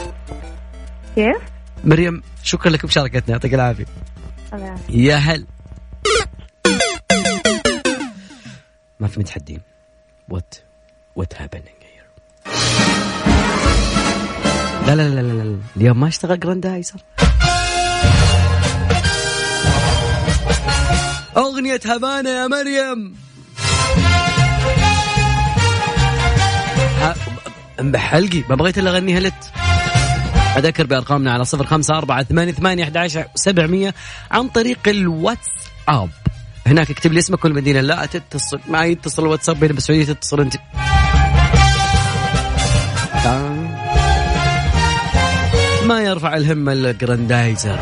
كيف؟ 1.16 1.38
مريم 1.84 2.22
شكرا 2.44 2.72
لك 2.72 2.84
بمشاركتنا 2.86 3.30
يعطيك 3.30 3.54
العافية. 3.54 3.86
يا 4.90 5.16
هل. 5.16 5.46
ما 9.00 9.08
في 9.08 9.20
متحدين. 9.20 9.62
وات 10.30 10.56
وات 11.16 11.42
هابينج 11.42 11.64
لا 14.88 14.96
لا 14.96 15.10
لا 15.10 15.22
لا 15.22 15.58
اليوم 15.78 16.00
ما 16.00 16.08
اشتغل 16.08 16.40
جراندايزر 16.40 17.00
أغنية 21.54 21.80
هبانة 21.86 22.30
يا 22.30 22.48
مريم. 22.48 23.16
بحلقي؟ 27.80 28.44
ما 28.50 28.56
بغيت 28.56 28.78
إلا 28.78 28.92
أغنيها 28.92 29.20
لت. 29.20 29.52
أذكر 30.58 30.86
بأرقامنا 30.86 31.34
على 31.34 31.46
صفر 31.46 31.66
خمسة 31.66 31.98
أربعة 31.98 32.24
ثمانية 32.24 32.52
ثمانية 32.52 32.84
أحد 32.84 32.98
عشر 32.98 33.26
سبعمية 33.36 33.94
عن 34.32 34.48
طريق 34.48 34.80
الواتساب. 34.88 36.10
هناك 36.68 36.92
اكتب 36.92 37.14
لي 37.14 37.20
اسمك 37.20 37.46
والمدينة. 37.46 37.82
لا 37.82 38.06
تتصل 38.06 38.60
معي 38.68 38.92
يتصل 38.92 39.24
الواتساب 39.24 39.64
هنا 39.64 39.74
بالسعودية 39.74 40.06
تتصل 40.06 40.42
أنت. 40.42 40.54
تمام. 43.24 43.78
ما 45.88 46.02
يرفع 46.02 46.34
الهمة 46.34 46.74
الجراندايزر. 46.74 47.80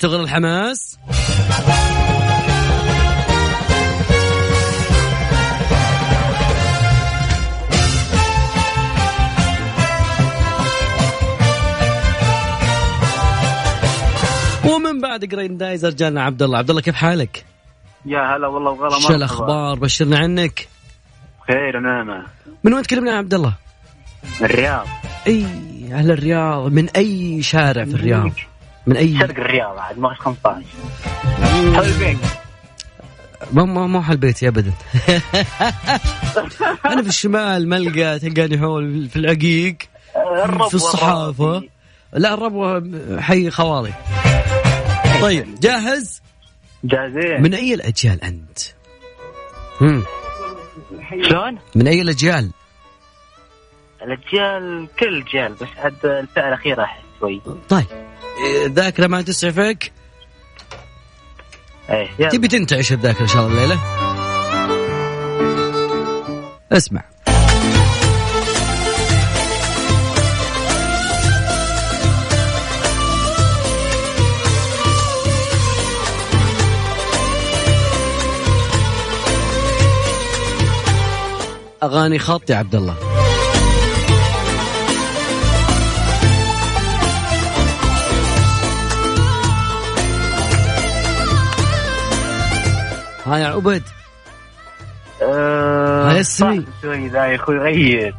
ها 0.00 0.06
اشتغل 0.06 0.20
الحماس 0.20 0.98
ومن 14.64 15.00
بعد 15.00 15.24
جراندايزر 15.24 15.90
جانا 15.90 16.22
عبد 16.22 16.42
الله 16.42 16.58
عبد 16.58 16.70
الله 16.70 16.82
كيف 16.82 16.94
حالك؟ 16.94 17.44
يا 18.06 18.36
هلا 18.36 18.46
والله 18.46 18.70
وغلا 18.70 19.00
شو 19.00 19.14
الأخبار؟ 19.14 19.78
بشرنا 19.78 20.18
عنك 20.18 20.68
خير 21.46 21.80
نعمة 21.80 22.26
من 22.64 22.74
وين 22.74 22.82
تكلمنا 22.82 23.10
يا 23.10 23.16
عبد 23.16 23.34
الله؟ 23.34 23.54
الرياض 24.40 24.86
إي 25.26 25.46
أهل 25.92 26.10
الرياض 26.10 26.72
من 26.72 26.88
أي 26.88 27.42
شارع 27.42 27.84
في 27.84 27.94
الرياض؟ 27.94 28.49
من 28.86 28.96
اي 28.96 29.18
شرق 29.18 29.30
الرياض 29.30 29.78
عاد 29.78 29.98
ما 29.98 30.14
15 30.14 30.64
حول 31.74 31.84
البيت؟ 31.84 32.18
ما 33.52 33.64
ما 33.64 33.86
ما 33.86 34.02
حل 34.02 34.16
بيتي 34.16 34.48
ابدا. 34.48 34.72
أنا 36.86 37.02
في 37.02 37.08
الشمال 37.08 37.68
ملقى 37.68 38.18
تلقاني 38.18 38.58
حول 38.58 39.08
في 39.08 39.16
العقيق 39.16 39.76
في 40.68 40.74
الصحافة. 40.74 41.62
لا 42.12 42.34
الربوة 42.34 42.82
حي 43.20 43.50
خواضي 43.50 43.92
طيب 45.22 45.54
جاهز؟ 45.62 46.22
جاهزين. 46.84 47.42
من 47.42 47.54
أي 47.54 47.74
الأجيال 47.74 48.24
أنت؟ 48.24 48.58
هم. 49.80 50.04
شلون؟ 51.28 51.58
من 51.74 51.88
أي 51.88 52.02
الأجيال؟ 52.02 52.50
الأجيال 54.02 54.88
كل 54.98 55.08
الأجيال 55.08 55.52
بس 55.52 55.68
عاد 55.78 56.06
الفئة 56.06 56.48
الأخيرة 56.48 56.82
أحس 56.82 57.00
شوي. 57.20 57.40
طيب. 57.68 57.86
الذاكره 58.66 59.06
ما 59.06 59.22
تسعفك. 59.22 59.92
إيه 61.90 62.28
تبي 62.28 62.48
تنتعش 62.48 62.92
الذاكره 62.92 63.22
إن 63.22 63.26
شاء 63.26 63.46
الله 63.46 63.64
الليلة؟ 63.64 63.80
اسمع. 66.72 67.02
أغاني 81.82 82.18
خط 82.18 82.50
يا 82.50 82.56
عبد 82.56 82.74
الله. 82.74 83.09
ها 93.26 93.38
يا 93.38 93.46
عبد. 93.46 93.82
السمي. 96.18 96.56
صعب 96.56 96.64
شوي 96.82 97.08
ذا 97.08 97.26
يا 97.26 97.36
أخوي 97.36 97.58
غير. 97.58 98.14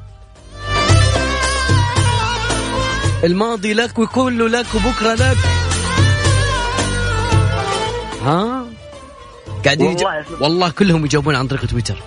الماضي 3.23 3.73
لك 3.73 3.99
وكله 3.99 4.49
لك 4.49 4.65
وبكرة 4.75 5.13
لك. 5.13 5.37
ها؟ 8.23 8.65
قاعدين. 9.65 9.87
والله 9.87 10.25
والله 10.41 10.69
كلهم 10.69 11.05
يجاوبون 11.05 11.35
عن 11.35 11.47
طريق 11.47 11.65
تويتر. 11.65 11.97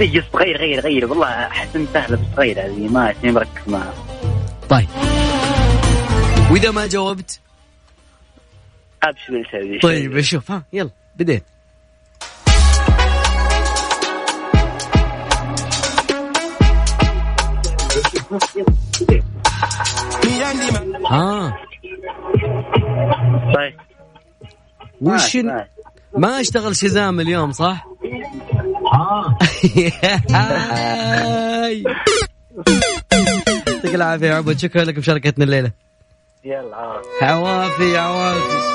جس 0.00 0.24
غير 0.34 0.56
غير 0.56 0.80
غير. 0.80 1.06
والله 1.06 1.26
أحس 1.28 1.76
ان 1.76 1.86
سهله 1.94 2.16
بس 2.16 2.38
غير 2.38 2.60
هذه 2.60 2.88
ما 2.88 3.10
اسمي 3.10 3.32
مركز 3.32 3.62
معها 3.66 3.94
طيب. 4.68 4.88
وإذا 6.50 6.70
ما 6.70 6.86
جاوبت؟ 6.86 7.40
أبشر 9.02 9.78
طيب 9.82 10.20
شوف 10.20 10.50
ها 10.50 10.62
يلا. 10.72 10.90
بديت 11.20 11.42
ها 21.10 21.56
طيب 23.54 23.74
وش 25.00 25.36
ن- 25.36 25.46
ماشي. 25.46 25.68
ما 26.16 26.40
اشتغل 26.40 26.76
شزام 26.76 27.20
اليوم 27.20 27.52
صح؟ 27.52 27.86
هاي. 30.30 31.84
يعطيك 33.66 33.94
العافية 33.94 34.26
يا 34.26 34.34
عبد 34.34 34.58
شكرا 34.58 34.84
لك 34.84 34.94
بمشاركتنا 34.94 35.44
الليلة 35.44 35.70
يلا. 36.44 37.00
عوافي 37.22 37.98
عوافي 37.98 38.70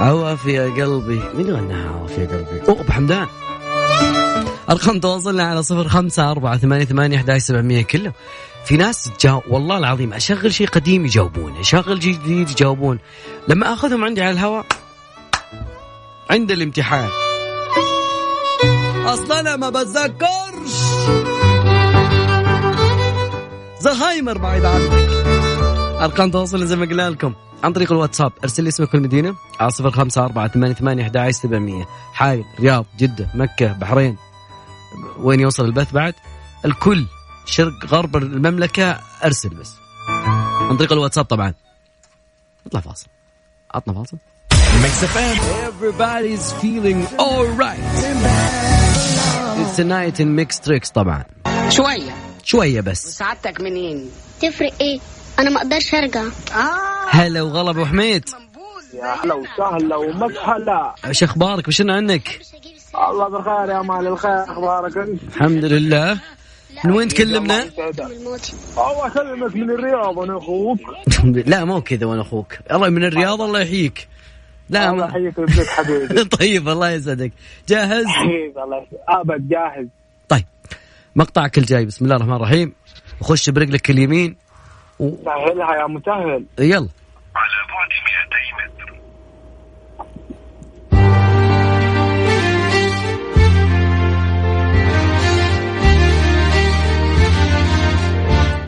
عوافي 0.00 0.52
يا 0.52 0.84
قلبي. 0.84 1.22
مين 1.34 1.50
غناها 1.50 1.88
عوافي 1.88 2.20
يا 2.20 2.26
قلبي؟ 2.26 2.68
أوه 2.68 2.80
أبو 2.80 2.92
حمدان. 2.92 3.26
أرقام 4.70 5.00
تواصلنا 5.00 5.44
على 5.44 5.62
صفر 5.62 5.88
خمسة 5.88 6.30
أربعة 6.30 6.56
ثمانية 6.56 6.84
ثمانية 6.84 7.16
أحد 7.16 7.36
سبعمية 7.36 7.82
كله. 7.82 8.12
في 8.64 8.76
ناس 8.76 9.10
جاو 9.20 9.42
والله 9.48 9.78
العظيم 9.78 10.12
أشغل 10.12 10.54
شيء 10.54 10.66
قديم 10.68 11.04
يجاوبون 11.04 11.56
أشغل 11.56 12.02
شيء 12.02 12.12
جديد 12.12 12.50
يجاوبون. 12.50 12.98
لما 13.48 13.72
أخذهم 13.72 14.04
عندي 14.04 14.22
على 14.22 14.30
الهواء 14.30 14.66
عند 16.30 16.50
الامتحان. 16.50 17.08
أصلا 19.06 19.40
أنا 19.40 19.56
ما 19.56 19.70
بتذكرش. 19.70 20.74
زهايمر 23.80 24.38
بعيد 24.38 24.64
عنك. 24.64 24.92
أرقام 26.00 26.30
تواصل 26.30 26.66
زي 26.66 26.76
ما 26.76 26.86
قلنا 26.86 27.10
لكم. 27.10 27.34
عن 27.64 27.72
طريق 27.72 27.92
الواتساب 27.92 28.32
ارسل 28.44 28.62
لي 28.62 28.68
اسمك 28.68 28.94
والمدينة 28.94 29.34
على 29.60 29.70
صفر 29.70 29.90
خمسة 29.90 30.24
أربعة 30.24 30.48
ثمانية 30.48 30.74
ثمانية 30.74 31.02
أحد 31.02 31.30
سبعمية 31.30 31.84
حايل 32.12 32.44
رياض 32.60 32.86
جدة 32.98 33.28
مكة 33.34 33.72
بحرين. 33.72 34.16
وين 35.18 35.40
يوصل 35.40 35.64
البث 35.64 35.92
بعد؟ 35.92 36.14
الكل 36.64 37.06
شرق 37.46 37.86
غرب 37.86 38.16
المملكة 38.16 39.00
ارسل 39.24 39.48
بس. 39.48 39.74
عن 40.70 40.76
طريق 40.76 40.92
الواتساب 40.92 41.24
طبعا. 41.24 41.54
اطلع 42.66 42.80
فاصل. 42.80 43.06
عطنا 43.74 43.94
فاصل. 43.94 44.16
Mix 44.82 45.04
FM 45.04 45.36
Everybody's 45.68 46.52
feeling 46.62 47.20
alright. 47.20 47.88
It's 49.58 49.78
a 49.78 49.84
night 49.84 50.20
in 50.20 50.36
Mix 50.36 50.64
Trix 50.64 50.92
طبعا. 50.92 51.24
شوية. 51.68 52.14
شوية 52.44 52.80
بس. 52.80 53.06
سعادتك 53.06 53.60
منين؟ 53.60 54.10
تفرق 54.40 54.72
إيه؟ 54.80 55.00
أنا 55.38 55.50
ما 55.50 55.56
أقدرش 55.56 55.94
أرجع. 55.94 56.24
هلا 57.10 57.42
وغلا 57.42 57.70
أبو 57.70 57.84
حميد. 57.84 58.24
يا 58.94 59.14
هلا 59.24 59.34
وسهلا 59.34 59.96
ومسهلا. 59.96 60.94
إيش 61.06 61.22
أخبارك؟ 61.22 61.68
وشنا 61.68 61.94
عنك؟ 61.94 62.40
الله 63.08 63.28
بخير 63.28 63.76
يا 63.76 63.82
مال 63.82 64.06
الخير 64.06 64.42
أخبارك 64.44 64.96
أنت؟ 64.96 65.22
الحمد 65.22 65.64
لله. 65.64 66.18
من 66.84 66.90
وين 66.90 67.08
تكلمنا؟ 67.08 67.62
الله 67.62 69.06
أكلمك 69.06 69.56
من 69.56 69.70
الرياض 69.70 70.18
أنا 70.18 70.38
أخوك. 70.38 70.78
لا 71.24 71.64
مو 71.64 71.80
كذا 71.80 72.06
وأنا 72.06 72.22
أخوك. 72.22 72.54
الله 72.72 72.88
من 72.88 73.04
الرياض 73.04 73.42
الله 73.42 73.60
يحييك. 73.60 74.08
لا 74.70 74.90
الله. 74.90 75.08
يحييك 75.08 75.38
ويبارك 75.38 75.66
حبيبي. 75.66 76.24
طيب 76.38 76.68
الله 76.68 76.90
يسعدك. 76.90 77.32
جاهز؟ 77.68 78.06
حبيبي 78.06 78.62
الله 78.62 78.76
يسعدك. 78.76 79.00
أبد 79.08 79.48
جاهز. 79.48 79.86
طيب 80.28 80.44
مقطعك 81.16 81.58
الجاي. 81.58 81.84
بسم 81.84 82.04
الله 82.04 82.16
الرحمن 82.16 82.36
الرحيم. 82.36 82.72
وخش 83.20 83.50
برجلك 83.50 83.90
اليمين. 83.90 84.36
سهلها 84.98 85.74
يا 85.76 85.86
مسهل 85.86 86.44
يلا. 86.58 86.88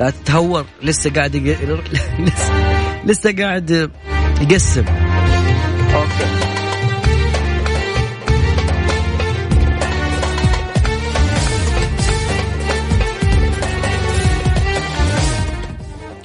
لا 0.01 0.11
تتهور 0.11 0.65
لسه 0.83 1.11
قاعد 1.11 1.35
يق... 1.35 1.59
لسه 2.19 2.53
لسه 3.09 3.37
قاعد 3.43 3.91
يقسم. 4.41 5.10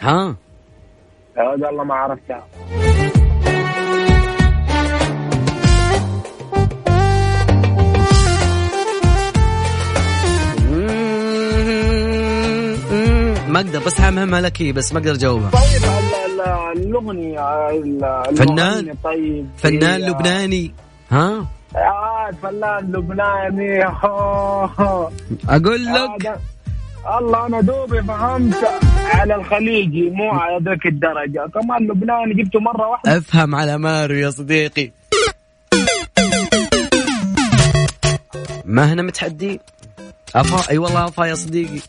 ها؟ 0.06 0.36
يا 1.38 1.44
ولد 1.50 1.64
الله 1.64 1.84
ما 1.84 1.96
عرفتها 1.96 2.44
ما 13.48 13.60
أقدر 13.60 13.80
بس 13.86 14.02
همها 14.02 14.42
لك 14.42 14.62
هي 14.62 14.72
بس 14.72 14.94
ما 14.94 15.00
أقدر 15.00 15.12
اجاوبها 15.12 15.50
طيب 15.50 15.84
ال- 15.84 16.42
ال- 16.42 16.78
الاغنيه 16.88 17.70
ال- 17.70 18.36
فنان؟ 18.38 18.96
طيب 19.04 19.48
فنان 19.58 20.02
لبناني. 20.02 20.74
ها؟ 21.12 21.46
آه 21.76 22.32
فنان 22.44 22.92
لبناني. 22.92 23.84
أقول 25.56 25.86
لك. 25.86 26.26
هذا- 26.28 26.40
الله 27.08 27.46
أنا 27.46 27.62
دوبي 27.62 28.02
فهمت. 28.02 28.56
على 29.14 29.36
الخليجي 29.36 30.10
مو 30.10 30.32
على 30.32 30.60
ذاك 30.64 30.86
الدرجة. 30.86 31.50
كمان 31.54 31.88
لبناني 31.88 32.44
جبته 32.44 32.60
مرة 32.60 32.88
واحدة. 32.88 33.18
أفهم 33.18 33.56
على 33.56 33.78
مارو 33.78 34.16
يا 34.16 34.30
صديقي. 34.30 34.92
ما 38.66 38.94
هنا 38.94 39.02
متحدي؟ 39.02 39.60
أفا 40.36 40.72
أي 40.72 40.78
والله 40.78 41.08
أفا 41.08 41.26
يا 41.26 41.36
صديقي. 41.36 41.80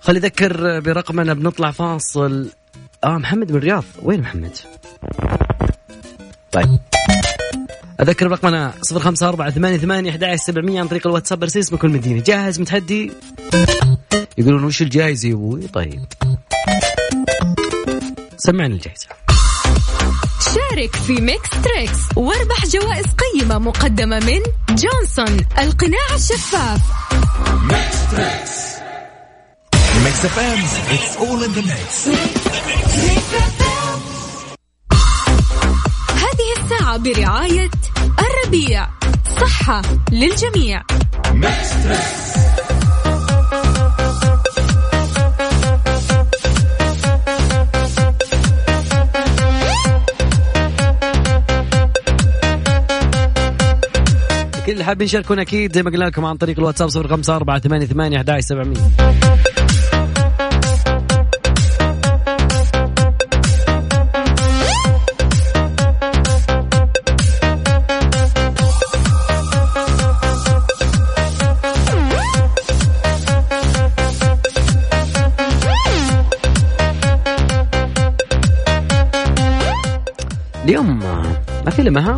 خلي 0.00 0.18
أذكر 0.18 0.80
برقمنا 0.80 1.34
بنطلع 1.34 1.70
فاصل. 1.70 2.50
آه 3.04 3.18
محمد 3.18 3.52
من 3.52 3.58
الرياض. 3.58 3.84
وين 4.02 4.20
محمد؟ 4.20 4.56
طيب. 6.52 6.78
أذكر 8.00 8.26
رقمنا 8.30 8.72
0548811700 8.82 10.78
عن 10.78 10.88
طريق 10.88 11.06
الواتساب 11.06 11.42
ارسل 11.42 11.60
اسمك 11.60 11.84
والمدينة. 11.84 12.22
جاهز 12.22 12.60
متحدي؟ 12.60 13.12
يقولون 14.38 14.64
وش 14.64 14.82
الجائزة 14.82 15.28
يا 15.28 15.34
أبوي؟ 15.34 15.68
طيب. 15.68 16.04
سمعني 18.36 18.74
الجائزة. 18.74 19.06
شارك 20.54 20.96
في 20.96 21.12
Mix 21.12 21.50
Trix 21.50 21.98
واربح 22.16 22.66
جوائز 22.66 23.04
قيمة 23.06 23.58
مقدمة 23.58 24.18
من 24.18 24.40
جونسون 24.68 25.46
القناع 25.58 26.14
الشفاف. 26.14 26.80
Mix 30.04 30.24
FM 30.24 30.58
it's 30.94 31.16
all 31.16 31.44
in 31.44 31.52
the 31.52 31.60
mix 31.60 32.08
هذه 36.08 36.62
الساعة 36.62 36.96
برعاية 36.96 37.70
الربيع 38.18 38.88
صحة 39.40 39.82
للجميع. 40.12 40.82
كل 41.32 42.21
اللي 54.82 54.88
حابين 54.90 55.04
يشاركون 55.04 55.38
أكيد 55.38 55.74
زي 55.74 55.82
ما 55.82 55.90
قلنا 55.90 56.04
لكم 56.04 56.24
عن 56.24 56.36
طريق 56.36 56.58
الواتساب 56.58 56.90
0548811700 56.90 56.92
اليوم 80.64 80.98
ما 81.64 81.70
في 81.70 81.82
لمها 81.82 82.16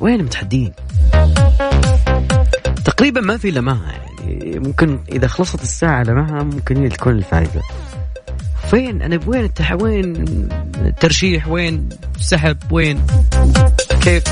وين 0.00 0.24
متحدين 0.24 0.72
تقريبا 2.84 3.20
ما 3.20 3.36
في 3.36 3.50
لمها 3.50 3.92
يعني 3.92 4.58
ممكن 4.58 5.00
إذا 5.12 5.26
خلصت 5.26 5.62
الساعة 5.62 6.02
لمها 6.02 6.42
ممكن 6.42 6.76
هي 6.76 6.88
تكون 6.88 7.12
الفائزة. 7.12 7.62
فين؟ 8.70 9.02
أنا 9.02 9.20
وين 9.26 9.44
التح... 9.44 9.72
وين 9.72 10.26
الترشيح 10.76 11.48
وين 11.48 11.88
السحب 12.16 12.58
وين 12.72 13.06
كيف؟ 14.00 14.24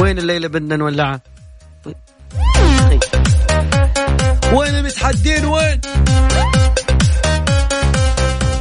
وين 0.00 0.18
الليلة 0.18 0.48
بدنا 0.48 0.76
نولعها. 0.76 1.20
وين 4.52 4.74
المتحدين؟ 4.74 5.44
وين؟ 5.44 5.80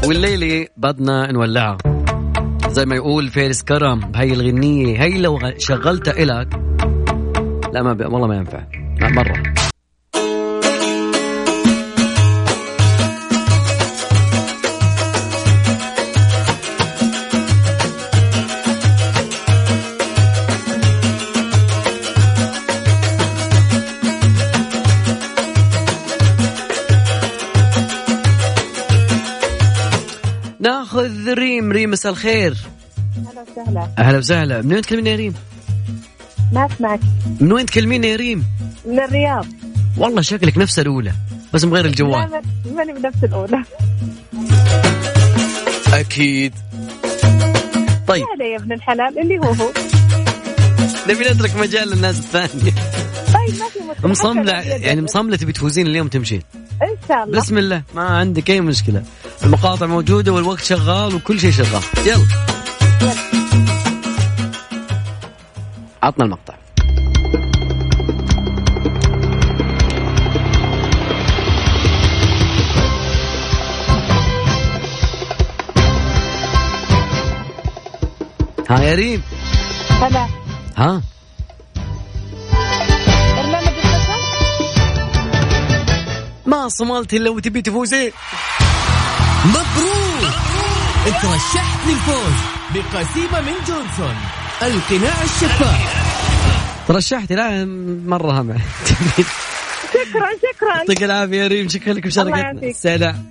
والليلة 0.05 0.67
بدنا 0.77 1.31
نولعها. 1.31 1.77
زي 2.69 2.85
ما 2.85 2.95
يقول 2.95 3.27
فارس 3.27 3.63
كرم 3.63 3.99
بهي 3.99 4.33
الغنية 4.33 5.03
هي 5.03 5.21
لو 5.21 5.39
شغلتها 5.57 6.23
إلك 6.23 6.59
لا 7.73 7.83
ما 7.83 7.93
ب... 7.93 8.01
والله 8.01 8.27
ما 8.27 8.35
ينفع. 8.35 8.63
مرة. 9.01 9.43
ريم 31.35 31.71
ريم 31.71 31.91
مساء 31.91 32.11
الخير. 32.11 32.57
هلا 33.17 33.45
وسهلا. 33.51 33.89
أهلا 33.97 34.17
وسهلا. 34.17 34.61
من 34.61 34.73
وين 34.73 34.81
تكلمين 34.81 35.07
يا 35.07 35.15
ريم؟ 35.15 35.33
ما 36.53 36.65
أسمعك. 36.65 36.99
من 37.39 37.51
وين 37.51 37.65
تكلمين 37.65 38.03
يا 38.03 38.15
ريم؟ 38.15 38.43
من 38.85 38.99
الرياض. 38.99 39.45
والله 39.97 40.21
شكلك 40.21 40.57
نفس 40.57 40.79
الأولى 40.79 41.11
بس 41.53 41.65
مغير 41.65 41.85
الجوال. 41.85 42.11
لا 42.11 42.27
ما- 42.27 42.73
ماني 42.75 42.93
بنفس 42.93 43.23
الأولى. 43.23 43.63
أكيد. 45.93 46.53
طيب. 48.07 48.25
هذا 48.35 48.45
يا 48.51 48.57
ابن 48.57 48.71
الحلال 48.73 49.19
اللي 49.19 49.37
هو 49.37 49.51
هو. 49.51 49.71
نبي 51.09 51.29
نترك 51.29 51.55
مجال 51.55 51.89
للناس 51.89 52.19
الثانية. 52.19 52.71
طيب 53.33 53.59
ما 53.59 53.69
في 53.69 53.79
مشكلة. 54.07 54.43
لو 54.43 54.51
يعني. 54.51 55.01
مصملة 55.01 55.35
تبي 55.37 55.51
تفوزين 55.51 55.87
اليوم 55.87 56.07
تمشي 56.07 56.39
إن 56.81 56.97
شاء 57.07 57.23
الله. 57.23 57.39
بسم 57.39 57.57
الله. 57.57 57.81
ما 57.95 58.03
عندك 58.03 58.49
أي 58.49 58.61
مشكلة. 58.61 59.03
المقاطع 59.43 59.85
موجودة 59.85 60.33
والوقت 60.33 60.63
شغال 60.63 61.15
وكل 61.15 61.39
شيء 61.39 61.51
شغال. 61.51 61.81
يلا. 62.05 62.25
عطنا 66.03 66.25
المقطع. 66.25 66.53
ها 78.69 78.79
يا 78.83 78.95
ريم. 78.95 79.21
هلا 79.89 80.27
ها؟ 80.77 81.01
ما 86.65 86.69
صملت 86.69 87.13
الا 87.13 87.29
وتبي 87.29 87.61
تفوزين 87.61 88.11
مبروك. 89.45 90.33
انت 91.07 91.25
رشحت 91.25 91.87
للفوز 91.87 92.33
بقسيمة 92.73 93.41
من 93.41 93.53
جونسون 93.67 94.15
القناع 94.61 95.23
الشفاف. 95.23 96.05
ترشحتي 96.87 97.35
لا 97.35 97.65
مرة 98.05 98.41
هم. 98.41 98.57
شكرا 99.93 100.29
شكرا. 100.37 100.77
يعطيك 100.77 101.03
العافية 101.03 101.41
يا 101.41 101.47
ريم 101.47 101.69
شكرا 101.69 101.93
لك 101.93 102.17
يعافيك. 102.17 102.75
سلام. 102.75 103.25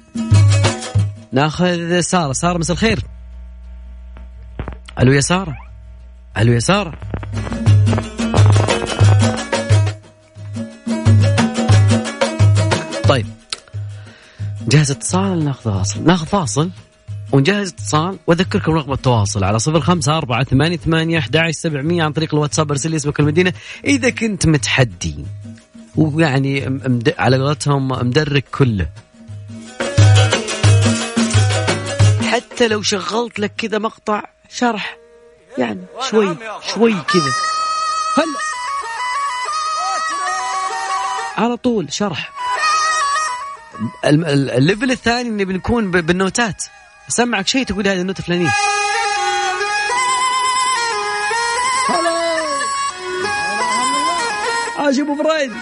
ناخذ 1.32 2.00
سارة. 2.00 2.32
سارة 2.32 2.58
مساء 2.58 2.74
الخير. 2.74 2.98
ألو 5.00 5.12
يا 5.12 5.20
سارة. 5.20 5.56
ألو 6.38 6.52
يا 6.52 6.58
سارة. 6.58 6.98
جهز 14.68 14.90
اتصال 14.90 15.44
ناخذ 15.44 15.62
فاصل. 15.62 16.04
ناخذ 16.04 16.26
فاصل. 16.26 16.70
ونجهز 17.32 17.68
اتصال. 17.68 18.18
وأذكركم 18.26 18.72
رقم 18.72 18.92
التواصل 18.92 19.44
على 19.44 19.58
صفر 19.58 19.80
خمسة 19.80 20.18
أربعة 20.18 20.44
ثمانية 20.44 20.76
ثمانية 20.76 21.18
أحد 21.18 21.50
سبعمية 21.50 22.02
عن 22.02 22.12
طريق 22.12 22.34
الواتساب. 22.34 22.70
أرسل 22.70 22.90
لي 22.90 22.96
اسمك 22.96 23.20
المدينة 23.20 23.52
إذا 23.84 24.10
كنت 24.10 24.46
متحدي 24.46 25.24
ويعني 25.96 26.68
مد... 26.68 27.14
على 27.18 27.38
قولتهم 27.38 27.88
مدرك 27.88 28.44
كله. 28.58 28.88
حتى 32.22 32.68
لو 32.68 32.82
شغلت 32.82 33.38
لك 33.38 33.52
كذا 33.56 33.78
مقطع 33.78 34.22
شرح. 34.50 34.96
يعني 35.58 35.84
شوي 36.10 36.36
شوي 36.74 36.92
كذا. 36.92 37.32
هلا 38.16 38.38
على 41.36 41.56
طول 41.56 41.92
شرح. 41.92 42.43
ال 44.04 44.18
level 44.18 44.90
الثاني 44.90 45.28
اللي 45.28 45.44
بنكون 45.44 45.90
بالنوتات. 45.90 46.62
اسمعك 47.08 47.48
شيء 47.48 47.64
تقول 47.64 47.88
هذه 47.88 48.00
النوت 48.00 48.18
الفلانية. 48.18 48.52
هلا. 51.88 52.24
ابو 54.78 55.14
بريد 55.14 55.52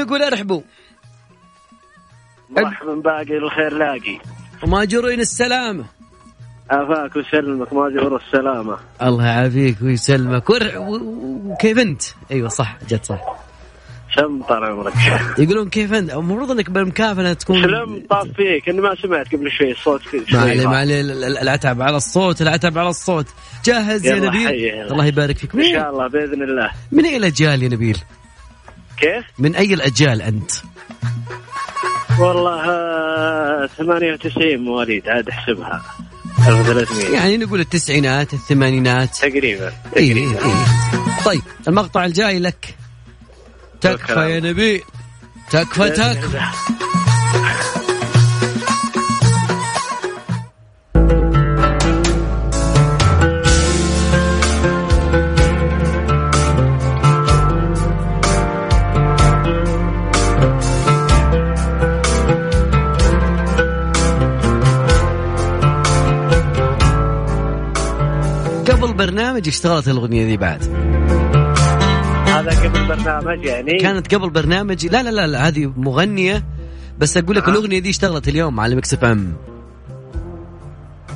ونقول 0.00 0.22
أرحبوا. 0.22 0.60
مرحبا 2.50 2.94
باقي 2.94 3.36
الخير 3.38 3.72
لاقي. 3.78 4.18
وماجورين 4.62 5.20
السلامة. 5.20 5.84
عافاك 6.70 7.16
وسلمك 7.16 7.72
ما 7.72 7.88
جور 7.90 8.16
السلامة. 8.16 8.76
الله 9.02 9.26
يعافيك 9.26 9.76
ويسلمك. 9.82 10.50
ور... 10.50 10.62
و- 10.76 11.50
وكيف 11.52 11.78
أنت؟ 11.78 12.02
أيوه 12.30 12.48
صح 12.48 12.78
جت 12.88 13.04
صح. 13.04 13.20
شم 14.10 14.42
طال 14.42 14.64
عمرك. 14.64 14.92
يقولون 15.38 15.68
كيف 15.68 15.92
أنت؟ 15.92 16.10
المفروض 16.12 16.50
أنك 16.50 16.70
بالمكافأة 16.70 17.32
تكون 17.32 17.62
سلم 17.62 18.06
طاف 18.10 18.28
فيك 18.28 18.68
إني 18.68 18.80
ما 18.80 18.94
سمعت 19.02 19.34
قبل 19.34 19.50
شوي 19.50 19.70
الصوت 19.70 20.00
ما 20.32 20.40
عليه. 20.40 20.66
ما 20.66 20.76
عليه 20.76 21.00
ال- 21.00 21.24
ال- 21.24 21.38
العتب 21.38 21.82
على 21.82 21.96
الصوت 21.96 22.42
العتب 22.42 22.78
على 22.78 22.88
الصوت. 22.88 23.26
جاهز 23.64 24.06
يا 24.06 24.14
نبيل. 24.14 24.48
الله 24.92 25.06
يبارك 25.06 25.36
فيك. 25.38 25.54
إن 25.54 25.72
شاء 25.72 25.90
الله 25.90 26.06
بإذن 26.08 26.42
الله. 26.42 26.70
من 26.92 27.04
اي 27.04 27.16
الاجيال 27.16 27.62
يا 27.62 27.68
نبيل؟ 27.68 27.98
كيف؟ 28.96 29.24
من 29.38 29.54
أي 29.56 29.74
الأجيال 29.74 30.22
أنت؟ 30.22 30.50
والله 32.20 32.64
آه، 32.70 33.66
98 33.78 34.58
مواليد 34.58 35.08
عاد 35.08 35.28
احسبها. 35.28 35.82
1300 36.48 37.14
يعني 37.14 37.36
نقول 37.36 37.60
التسعينات 37.60 38.34
الثمانينات. 38.34 39.16
تقريبا 39.16 39.72
اي 39.96 40.12
اي 40.12 40.28
اي 40.28 40.54
طيب 41.24 41.42
المقطع 41.68 42.04
الجاي 42.04 42.38
لك. 42.38 42.74
تكفى 43.80 44.30
يا 44.30 44.40
نبيل 44.40 44.82
تكفى 45.50 45.90
تكفى. 45.90 46.40
برنامج 68.96 69.48
اشتغلت 69.48 69.88
الأغنية 69.88 70.26
ذي 70.26 70.36
بعد. 70.36 70.62
هذا 72.26 72.68
قبل 72.68 72.88
برنامج 72.88 73.44
يعني؟ 73.44 73.78
كانت 73.78 74.14
قبل 74.14 74.30
برنامج. 74.30 74.86
لا 74.86 75.02
لا 75.02 75.10
لا, 75.10 75.26
لا 75.26 75.48
هذه 75.48 75.72
مغنية. 75.76 76.44
بس 76.98 77.16
أقول 77.16 77.36
لك 77.36 77.48
الأغنية 77.48 77.78
دي 77.78 77.90
اشتغلت 77.90 78.28
اليوم 78.28 78.60
على 78.60 78.74
Mix 78.76 78.94
FM. 78.94 79.32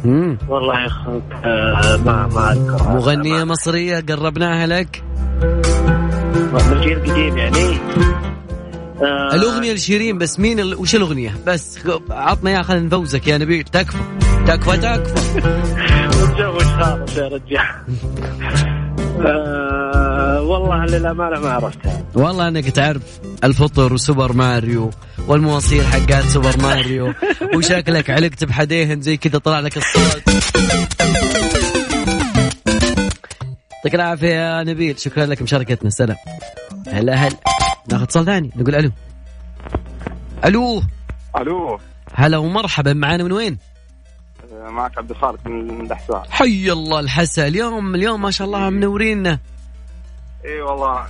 مم. 0.04 0.38
والله 0.48 0.80
يا 0.80 0.86
أخوك 0.86 1.22
آه، 1.44 1.96
ما 1.96 2.26
ما 2.34 2.52
أذكر. 2.52 2.88
مغنية 2.88 3.44
مصرية 3.44 4.04
قربناها 4.08 4.66
لك. 4.66 5.02
من 6.52 6.72
الجيل 6.72 6.96
القديم 6.98 7.38
يعني؟ 7.38 7.78
آه، 9.02 9.34
الأغنية 9.34 9.72
لشيرين 9.72 10.18
بس 10.18 10.40
مين 10.40 10.60
ال... 10.60 10.74
وش 10.74 10.94
الأغنية؟ 10.94 11.34
بس 11.46 11.78
عطنا 12.10 12.50
إياها 12.50 12.62
خلينا 12.62 12.86
نفوزك 12.86 13.28
يا 13.28 13.38
نبيل. 13.38 13.62
تكفى 13.64 13.98
تكفى 14.46 14.76
تكفى. 14.76 15.40
خالص 16.48 17.16
يا 17.16 17.28
رجال. 17.28 17.66
آه، 19.26 20.42
والله 20.42 20.84
للأمانة 20.84 21.40
ما 21.40 21.50
عرفتها 21.50 22.02
والله 22.14 22.48
انك 22.48 22.70
تعرف 22.70 23.20
الفطر 23.44 23.92
وسوبر 23.92 24.32
ماريو 24.32 24.90
والمواصيل 25.28 25.84
حقات 25.84 26.24
سوبر 26.24 26.62
ماريو 26.62 27.14
وشكلك 27.54 28.10
علقت 28.10 28.44
بحديهن 28.44 29.00
زي 29.00 29.16
كذا 29.16 29.38
طلع 29.38 29.60
لك 29.60 29.76
الصوت. 29.76 30.22
يعطيك 33.76 33.94
العافية 33.94 34.28
يا 34.28 34.62
نبيل. 34.64 34.98
شكرا 34.98 35.26
لك 35.26 35.42
مشاركتنا. 35.42 35.90
سلام. 35.90 36.16
هلا 36.92 37.14
هلا. 37.14 37.36
ناخذ 37.92 38.02
اتصال 38.02 38.24
ثاني. 38.24 38.50
نقول 38.56 38.74
ألو. 38.74 38.90
ألو. 40.44 40.82
ألو. 41.36 41.78
هلا 42.14 42.38
ومرحبا. 42.38 42.92
معانا 42.92 43.24
من 43.24 43.32
وين؟ 43.32 43.58
معك 44.60 44.98
عبد 44.98 45.10
الخالق 45.10 45.46
من 45.46 45.80
الاحساء 45.80 46.26
حي 46.30 46.72
الله 46.72 47.00
الحسا 47.00 47.46
اليوم 47.46 47.94
اليوم 47.94 48.22
ما 48.22 48.30
شاء 48.30 48.46
الله 48.46 48.70
منورينا 48.70 49.38
إي 50.44 50.62
والله 50.62 51.06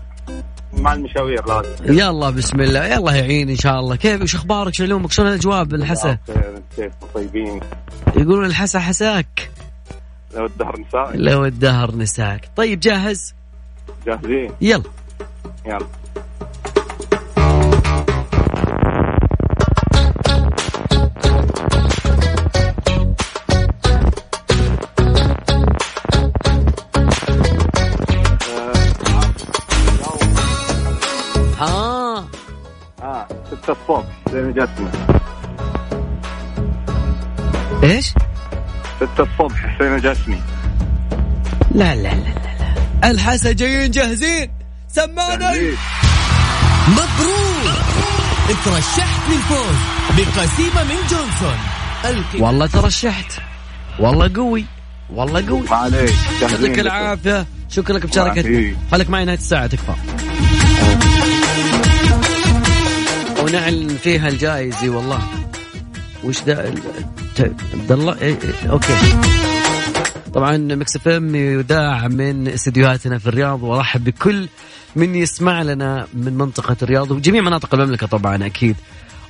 مع 0.73 0.93
المشاوير 0.93 1.47
لازم. 1.47 1.99
يلا 1.99 2.31
بسم 2.31 2.61
الله. 2.61 2.87
يلا 2.87 3.13
يعين 3.13 3.51
إن 3.51 3.57
شاء 3.57 3.81
الله. 3.81 3.97
كيف؟ 3.97 4.23
وش 4.23 4.35
أخبارك؟ 4.35 4.75
شو 4.75 4.85
علومك؟ 4.85 5.13
شلون 5.13 5.29
الأجواء 5.29 5.65
بالحسا 5.65 6.19
كيف؟ 6.77 6.93
طيبين. 7.15 7.61
يقولون 8.17 8.45
الحسا 8.45 8.79
حساك. 8.79 9.51
لو 10.35 10.47
الدهر 10.47 10.81
نساء 10.81 11.17
لو 11.17 11.45
الدهر 11.45 11.97
نساك. 11.97 12.49
طيب 12.57 12.81
جاهز؟ 12.81 13.35
جاهزين. 14.07 14.53
يلا. 14.61 14.83
يلا. 15.67 15.87
ستة 33.71 33.77
الصبح 33.83 34.33
زين 34.33 34.53
جاتني 34.53 34.89
إيش؟ 37.83 38.09
ستة 38.97 39.23
الصبح 39.23 39.67
حسين 39.67 39.95
الجسمي 39.95 40.41
لا 41.75 41.95
لا 41.95 42.03
لا 42.03 42.15
لا, 42.15 42.75
لا. 43.03 43.11
الحسا 43.11 43.53
جايين 43.53 43.91
جاهزين. 43.91 44.51
سمعنا. 44.89 45.51
مبروك. 46.89 47.77
ترشحت 48.65 49.31
للفوز 49.31 49.77
بقسيمة 50.11 50.85
من 50.85 50.97
جونسون. 51.11 51.59
القي 52.05 52.41
والله 52.41 52.67
ترشحت. 52.67 53.33
والله 53.99 54.31
قوي. 54.37 54.65
والله 55.11 55.49
قوي. 55.49 55.63
معليش 55.71 56.13
يعطيك 56.43 56.79
العافية. 56.79 57.47
شكرا 57.69 57.99
لك 57.99 58.17
معليش. 58.17 58.77
خليك 58.91 59.11
معي 59.11 59.25
نهاية 59.25 59.39
الساعة. 59.39 59.67
تكفى. 59.67 59.93
ونعلن 63.51 63.89
فيها 63.89 64.29
الجائزة 64.29 64.89
والله. 64.89 65.21
وش 66.25 66.43
ده 66.43 66.75
عبد 67.75 67.93
الله؟ 67.93 68.37
أوكي. 68.71 68.95
طبعا 70.35 70.57
Mix 70.57 70.97
FM 70.97 71.35
يذاع 71.35 72.09
من 72.09 72.49
استديوهاتنا 72.49 73.19
في 73.19 73.27
الرياض 73.27 73.63
وارحب 73.63 74.05
بكل 74.05 74.49
من 74.97 75.15
يسمع 75.15 75.63
لنا 75.63 76.07
من 76.15 76.35
منطقة 76.35 76.77
الرياض 76.83 77.11
وجميع 77.11 77.43
مناطق 77.43 77.75
المملكة 77.75 78.07
طبعا 78.07 78.47
أكيد. 78.47 78.77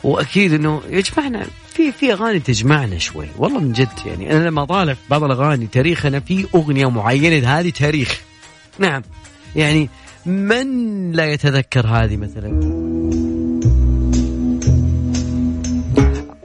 وأكيد 0.04 0.52
إنه 0.52 0.83
يجمعنا 0.90 1.46
في 1.74 1.92
في 1.92 2.12
أغاني 2.12 2.40
تجمعنا 2.40 2.98
شوي 2.98 3.26
والله 3.38 3.61
من 3.61 3.72
جد 3.72 3.88
يعني. 4.06 4.33
أنا 4.37 4.48
لما 4.48 4.62
أطالع 4.62 4.96
بعض 5.11 5.22
الأغاني 5.22 5.66
تاريخنا 5.66 6.20
في 6.20 6.46
أغنية 6.54 6.90
معينة 6.90 7.48
هذه 7.48 7.70
تاريخ. 7.70 8.20
نعم. 8.78 9.02
يعني 9.56 9.88
من 10.26 11.12
لا 11.12 11.33
يتذكر 11.33 11.87
هذه 11.87 12.16
مثلا؟ 12.16 12.80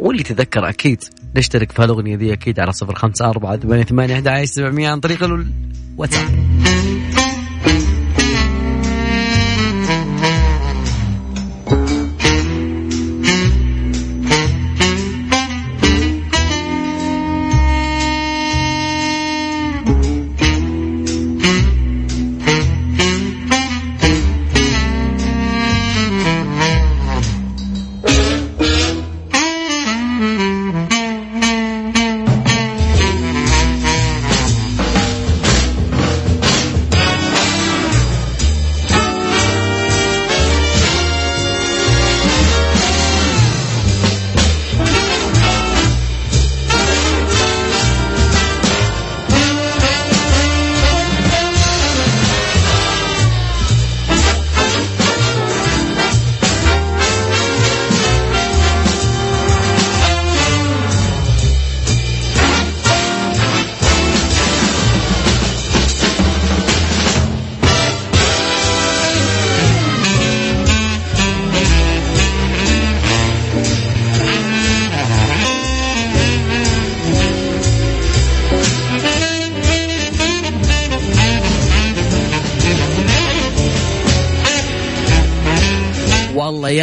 واللي 0.06 0.22
يتذكر 0.22 0.70
أكيد 0.70 1.04
نشترك 1.36 1.72
في 1.72 1.82
هالأغنية 1.82 2.16
ذي 2.16 2.34
أكيد 2.34 2.60
على 2.60 2.72
صفر 2.72 2.96
خمسة 2.96 3.30
أربعة 3.30 3.58
ثمانية 3.58 3.84
ثمانية 3.84 4.20
عن 4.88 5.00
طريق 5.00 5.24
الواتساب. 5.24 6.30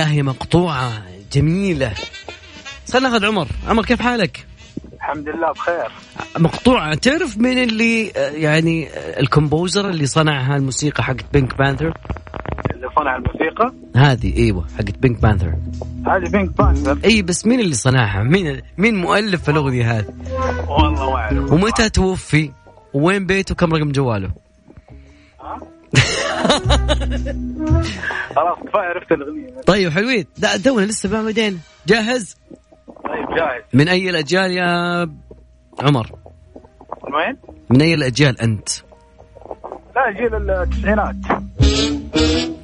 هي 0.05 0.23
مقطوعة 0.23 0.93
جميلة. 1.33 1.93
خلينا 2.93 3.09
ناخذ 3.09 3.27
عمر. 3.27 3.47
عمر 3.69 3.85
كيف 3.85 4.03
حالك؟ 4.03 4.47
الحمد 4.95 5.29
لله 5.29 5.53
بخير. 5.53 5.91
مقطوعة. 6.39 6.95
تعرف 6.95 7.39
مين 7.39 7.59
اللي 7.59 8.13
آه، 8.17 8.31
يعني 8.31 8.89
آه، 8.89 9.21
ال 9.21 9.28
composer 9.28 9.91
اللي 9.91 10.07
صنع 10.07 10.41
هالموسيقى 10.41 11.03
حقت 11.03 11.25
Pink 11.33 11.59
Panther 11.59 11.95
اللي 12.71 12.89
صنع 12.97 13.17
الموسيقى؟ 13.17 13.73
هذه 13.97 14.37
إيوه 14.37 14.67
حقت 14.79 14.99
Pink 14.99 15.21
Panther 15.21 15.55
هذه 16.07 16.31
Pink 16.31 16.57
Panther 16.57 16.99
إي 17.05 17.23
بس 17.23 17.47
مين 17.47 17.61
اللي 17.61 17.75
صنعها؟ 17.75 18.23
مين 18.23 18.61
مين 18.79 18.95
مؤلف 18.97 19.51
الأغنية 19.51 19.99
هذه؟ 19.99 20.15
والله 20.69 21.11
ما 21.11 21.17
أعرف. 21.17 21.53
ومتى 21.53 21.91
توفي؟ 21.91 22.51
وين 22.95 23.27
بيته؟ 23.27 23.53
وكم 23.53 23.75
رقم 23.75 23.93
جواله؟ 23.93 24.31
خلاص 28.37 28.59
كفاية 28.59 28.83
عرفت 28.83 29.13
الاغنيه 29.13 29.61
طيب 29.67 29.91
حلوين. 29.91 30.25
لا 30.39 30.57
دونا 30.57 30.87
لسه 30.87 31.09
ما 31.09 31.23
بدينا 31.23 31.57
جاهز؟ 31.87 32.37
طيب 32.87 33.37
جاهز. 33.37 33.63
من 33.73 33.89
أي 33.89 34.11
الأجيال 34.11 34.51
يا 34.51 34.67
عمر؟ 35.81 36.11
من 37.05 37.15
وين؟ 37.15 37.37
من 37.71 37.83
أي 37.83 37.95
الأجيال 37.95 38.41
أنت؟ 38.41 38.69
لا 39.97 40.11
جيل 40.17 40.51
التسعينات. 40.51 41.17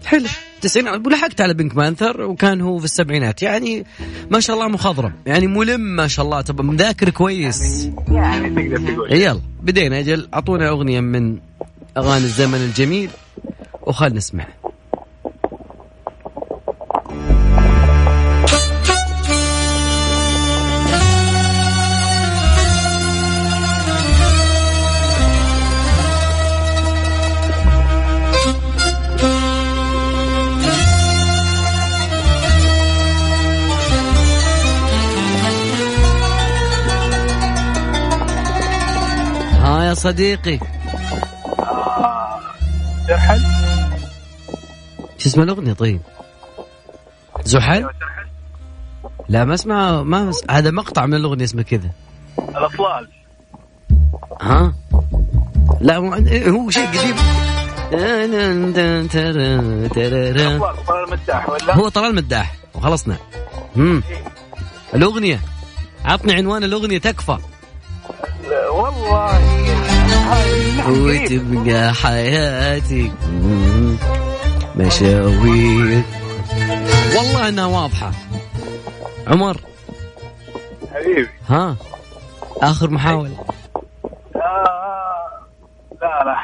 حلو. 0.06 0.26
التسعينات 0.56 1.06
ولحقت 1.06 1.40
على 1.40 1.54
بينك 1.54 1.74
بانثر 1.74 2.22
وكان 2.22 2.60
هو 2.60 2.78
في 2.78 2.84
السبعينات. 2.84 3.42
يعني 3.42 3.84
ما 4.30 4.40
شاء 4.40 4.56
الله 4.56 4.68
مخضرم. 4.68 5.12
يعني 5.26 5.46
ملم 5.46 5.80
ما 5.80 6.06
شاء 6.06 6.24
الله. 6.24 6.40
تبقى 6.40 6.64
مذاكر 6.64 7.10
كويس. 7.10 7.90
يعني 8.08 8.50
تقدر 8.50 8.92
تقول. 8.92 9.12
يلا 9.12 9.40
بدينا 9.62 9.98
أجل 9.98 10.28
أعطونا 10.34 10.68
أغنية 10.68 11.00
من 11.00 11.38
أغاني 11.98 12.24
الزمن 12.24 12.58
الجميل 12.58 13.10
وخلنا 13.82 14.16
نسمع. 14.16 14.46
صديقي 39.94 40.58
زحل؟ 43.08 43.42
شو 45.18 45.28
اسم 45.28 45.42
الأغنية 45.42 45.72
طيب؟ 45.72 46.00
زحل؟ 47.44 47.88
لا 49.28 49.44
ما 49.44 49.54
اسمع 49.54 50.02
ما 50.02 50.24
مس... 50.24 50.44
هذا 50.50 50.70
مقطع 50.70 51.06
من 51.06 51.14
الأغنية 51.14 51.44
اسمه 51.44 51.62
كذا. 51.62 51.90
الأطلال. 52.38 53.08
ها؟ 54.40 54.74
لا 55.80 56.00
مو... 56.00 56.14
هو 56.60 56.70
شيء 56.70 56.86
قديم. 56.86 57.16
الأطلال 57.92 59.08
طلال 60.86 61.04
المداح 61.04 61.48
ولا؟ 61.48 61.76
هو 61.76 61.88
طلال 61.88 62.14
مداح 62.14 62.54
وخلصنا. 62.74 63.16
امم 63.76 64.02
الأغنية. 64.94 65.40
عطني 66.04 66.34
عنوان 66.34 66.64
الأغنية 66.64 66.98
تكفى. 66.98 67.38
والله. 68.70 69.97
وتبقى 70.88 71.94
حياتي. 71.94 73.12
مشاوير. 74.76 76.02
والله 77.16 77.48
أنها 77.48 77.66
واضحة. 77.66 78.12
عمر. 79.26 79.60
حبيبي. 80.94 81.28
ها؟ 81.48 81.76
آخر 82.62 82.90
محاوله 82.90 83.44
آه 84.36 85.46
لا 86.02 86.24
لا. 86.24 86.36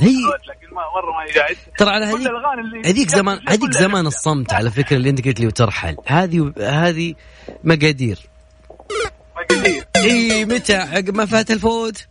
هي. 0.00 0.16
لكن 0.48 0.74
ما 0.74 0.82
مرة 0.94 1.12
ما 1.16 1.24
يقعد 1.24 1.56
ترى 1.78 1.90
على 1.90 2.04
هذيك 2.04 2.86
هذيك 2.86 3.08
زمان 3.08 3.40
هذيك 3.48 3.72
زمان. 3.72 4.06
الصمت 4.06 4.52
على 4.52 4.70
فكرة 4.70 4.96
اللي 4.96 5.10
أنت 5.10 5.24
قلت 5.24 5.40
لي 5.40 5.46
وترحل. 5.46 5.96
هذه 6.06 6.52
هذه 6.58 7.14
مقادير. 7.64 8.18
مقادير. 9.36 9.84
إي 9.96 10.44
متى؟ 10.44 10.76
عقب 10.76 11.14
ما 11.14 11.26
فات 11.26 11.50
الفوت. 11.50 12.06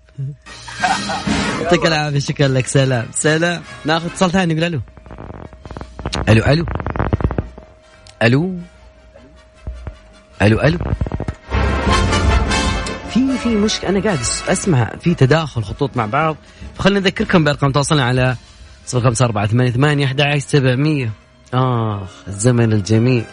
يعطيك 1.62 1.86
العافية 1.86 2.20
شكرا 2.20 2.48
لك. 2.48 2.68
سلام. 2.68 3.08
سلام. 3.14 3.62
ناخذ 3.86 4.06
اتصال 4.06 4.32
ثاني 4.32 4.54
نقول 4.54 4.64
ألو. 4.64 4.82
ألو 6.30 6.44
ألو. 6.44 6.66
ألو. 8.24 8.58
ألو 10.42 10.62
ألو. 10.62 10.78
في 13.10 13.38
في 13.38 13.50
مشكلة 13.50 13.90
أنا 13.90 14.04
قاعد 14.04 14.20
أسمع 14.48 14.92
في 15.02 15.16
تداخل 15.16 15.64
خطوط 15.64 15.98
مع 15.98 16.06
بعض. 16.06 16.36
فخلنا 16.76 17.00
نذكركم 17.00 17.44
بأرقام 17.44 17.72
تواصلنا 17.72 18.06
على 18.06 18.36
0548811700 18.88 21.10
آخ 21.54 22.10
الزمن 22.28 22.74
الجميل. 22.74 23.24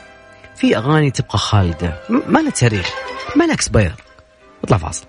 في 0.57 0.77
أغاني 0.77 1.11
تبقى 1.11 1.39
خالده 1.39 2.01
ما 2.09 2.39
لها 2.39 2.51
تاريخ 2.51 2.91
ما 3.37 3.45
لها 3.45 3.55
اكسباير 3.55 3.95
اطلع 4.65 4.79
فاصل. 4.79 5.05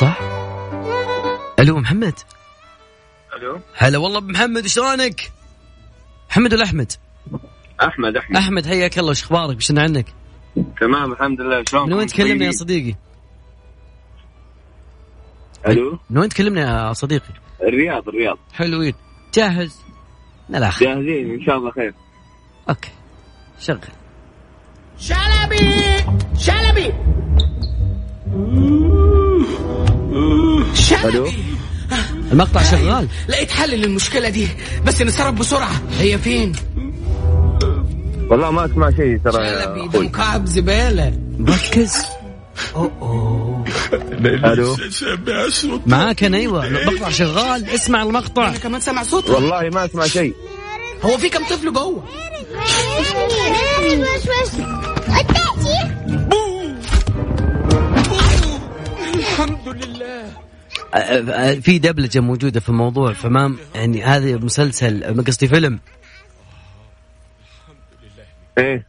صح؟ 0.00 0.20
ألو 1.60 1.78
محمد 1.78 2.14
ألو 3.36 3.60
هلا 3.74 3.98
والله 3.98 4.20
بمحمد 4.20 4.66
شلونك؟ 4.66 5.32
محمد 6.30 6.54
ولا 6.54 6.64
أحمد؟ 6.64 6.92
أحمد 7.82 8.16
أحمد 8.16 8.36
أحمد 8.36 8.66
حياك 8.66 8.98
الله 8.98 9.10
وش 9.10 9.22
أخبارك؟ 9.22 9.56
بشنا 9.56 9.82
عنك؟ 9.82 10.06
تمام 10.80 11.12
الحمد 11.12 11.40
لله 11.40 11.64
شلونكم 11.70 11.90
من 11.90 11.96
وين 11.96 12.06
تكلمنا 12.06 12.32
يا 12.32 12.38
طيبين؟ 12.38 12.52
صديقي؟ 12.52 12.94
ألو 15.66 15.98
من 16.10 16.18
وين 16.18 16.28
تكلمنا 16.28 16.88
يا 16.88 16.92
صديقي؟ 16.92 17.34
الرياض 17.62 18.08
الرياض 18.08 18.38
حلوين 18.52 18.94
جاهز؟ 19.34 19.80
من 20.48 20.56
الآخر 20.56 20.84
جاهزين 20.84 21.30
إن 21.30 21.46
شاء 21.46 21.56
الله 21.56 21.70
خير 21.70 21.94
أوكي 22.68 22.90
شغل 23.58 23.80
شلبي 24.98 26.04
شلبي 26.38 26.92
ألو؟ 31.04 31.28
المقطع 32.32 32.62
شغال. 32.62 33.08
لقيت 33.28 33.50
حل 33.50 33.70
للمشكلة 33.70 34.28
دي 34.28 34.48
بس 34.86 35.02
نتصرف 35.02 35.34
بسرعة. 35.34 35.82
هي 35.98 36.18
فين؟ 36.18 36.52
والله 38.30 38.50
ما 38.50 38.64
أسمع 38.64 38.90
شيء 38.90 39.18
ترى. 39.24 39.44
يا 39.44 39.62
شلبي 39.62 39.80
ده 39.80 39.88
أخوي 39.88 40.06
مكعب 40.06 40.46
زبالة. 40.46 41.18
ركز 41.48 41.96
ألو؟ 44.24 44.76
معاك 45.86 46.24
أنا 46.24 46.36
أيوه. 46.36 46.66
المقطع 46.66 47.10
شغال. 47.10 47.70
اسمع 47.70 48.02
المقطع. 48.02 48.48
أنا 48.48 48.58
كمان 48.58 48.80
سامع 48.80 49.02
صوت 49.02 49.30
والله 49.30 49.70
ما 49.72 49.84
أسمع 49.84 50.06
شيء. 50.06 50.34
هو 51.02 51.18
في 51.18 51.28
كم 51.28 51.44
طفل 51.44 51.72
جوه؟ 51.72 52.04
الحمد 59.38 59.68
لله. 59.68 61.60
في 61.60 61.78
دبلجة 61.78 62.20
موجودة 62.20 62.60
في 62.60 62.68
الموضوع 62.68 63.12
فما 63.12 63.56
يعني 63.74 64.02
هذا 64.02 64.36
مسلسل 64.36 65.24
قصدي 65.24 65.48
فيلم. 65.48 65.80
إيه. 68.58 68.86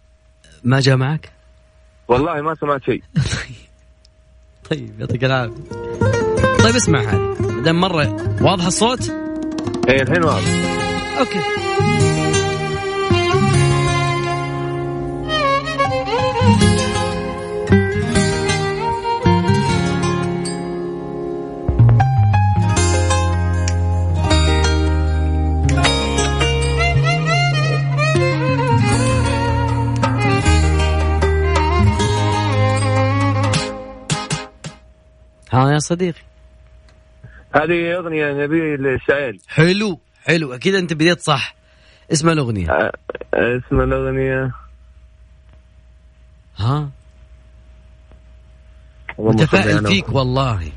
ما 0.63 0.79
جاء 0.79 0.97
معك؟ 0.97 1.31
والله 2.07 2.41
ما 2.41 2.55
سمعت 2.55 2.83
شيء. 2.83 3.03
طيب 4.69 4.99
يعطيك 4.99 5.23
العافية. 5.23 5.53
طيب 6.63 6.75
اسمع 6.75 6.99
هذه. 6.99 7.61
دام 7.63 7.79
مرة 7.79 8.37
واضح 8.41 8.65
الصوت؟ 8.65 9.09
إيه 9.89 10.01
الحين 10.01 10.23
واضح. 10.23 10.47
أوكي. 11.19 11.39
ها 35.51 35.71
يا 35.71 35.79
صديقي. 35.79 36.21
هذه 37.55 37.97
أغنية 37.97 38.33
نبيل 38.33 38.87
السعيد 38.87 39.41
حلو 39.47 39.99
حلو. 40.23 40.53
أكيد 40.53 40.75
أنت 40.75 40.93
بديت 40.93 41.19
صح. 41.19 41.55
اسم 42.11 42.29
الأغنية. 42.29 42.69
آه، 42.69 42.91
اسم 43.33 43.81
الأغنية. 43.81 44.51
ها؟ 46.57 46.89
متفائل 49.19 49.87
فيك 49.87 50.09
والله. 50.09 50.71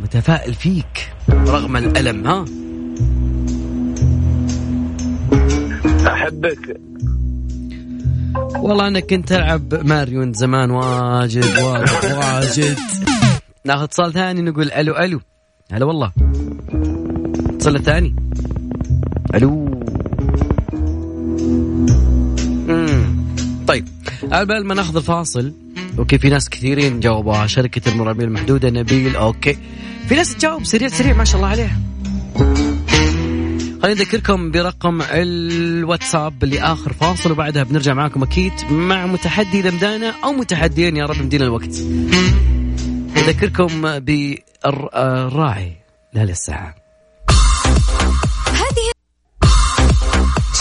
متفائل 0.00 0.54
فيك 0.54 1.12
رغم 1.30 1.76
الألم 1.76 2.26
ها؟ 2.26 2.44
أحبك. 6.12 6.80
والله 8.56 8.88
أنا 8.88 9.00
كنت 9.00 9.32
ألعب 9.32 9.74
ماريو 9.86 10.20
من 10.20 10.32
زمان 10.32 10.70
واجد 10.70 11.44
واجد 11.44 12.12
واجد. 12.12 12.78
ناخذ 13.64 13.82
اتصال 13.82 14.12
ثاني 14.12 14.42
نقول 14.42 14.70
ألو 14.72 14.96
ألو. 14.96 15.20
هلا 15.72 15.84
والله. 15.84 16.12
اتصال 17.54 17.76
الثاني. 17.76 18.16
ألو. 19.34 19.82
مم. 22.68 23.16
طيب 23.66 23.88
بال 24.22 24.66
ما 24.66 24.74
ناخذ 24.74 24.96
الفاصل 24.96 25.52
أوكي 25.98 26.18
في 26.18 26.28
ناس 26.28 26.48
كثيرين 26.48 27.00
جاوبوا 27.00 27.46
شركة 27.46 27.92
المرابين 27.92 28.28
المحدودة 28.28 28.70
نبيل 28.70 29.16
أوكي. 29.16 29.58
في 30.08 30.14
ناس 30.14 30.36
تجاوب 30.36 30.64
سريع 30.64 30.88
سريع 30.88 31.16
ما 31.16 31.24
شاء 31.24 31.36
الله 31.36 31.48
عليها. 31.48 31.78
خليني 33.82 34.00
أذكركم 34.00 34.50
برقم 34.50 35.02
الواتساب 35.02 36.44
اللي 36.44 36.60
اخر 36.60 36.92
فاصل 36.92 37.32
وبعدها 37.32 37.62
بنرجع 37.62 37.94
معاكم 37.94 38.22
أكيد 38.22 38.52
مع 38.70 39.06
متحدي 39.06 39.60
إذا 39.60 39.70
مدانا 39.70 40.14
أو 40.24 40.32
متحديين 40.32 40.96
يا 40.96 41.06
رب 41.06 41.22
مدينا 41.22 41.44
الوقت. 41.44 41.74
أذكركم 43.16 43.98
بالراعي 43.98 45.76
لهذه 46.14 46.30
الساعة. 46.30 46.74
هذه 48.46 48.92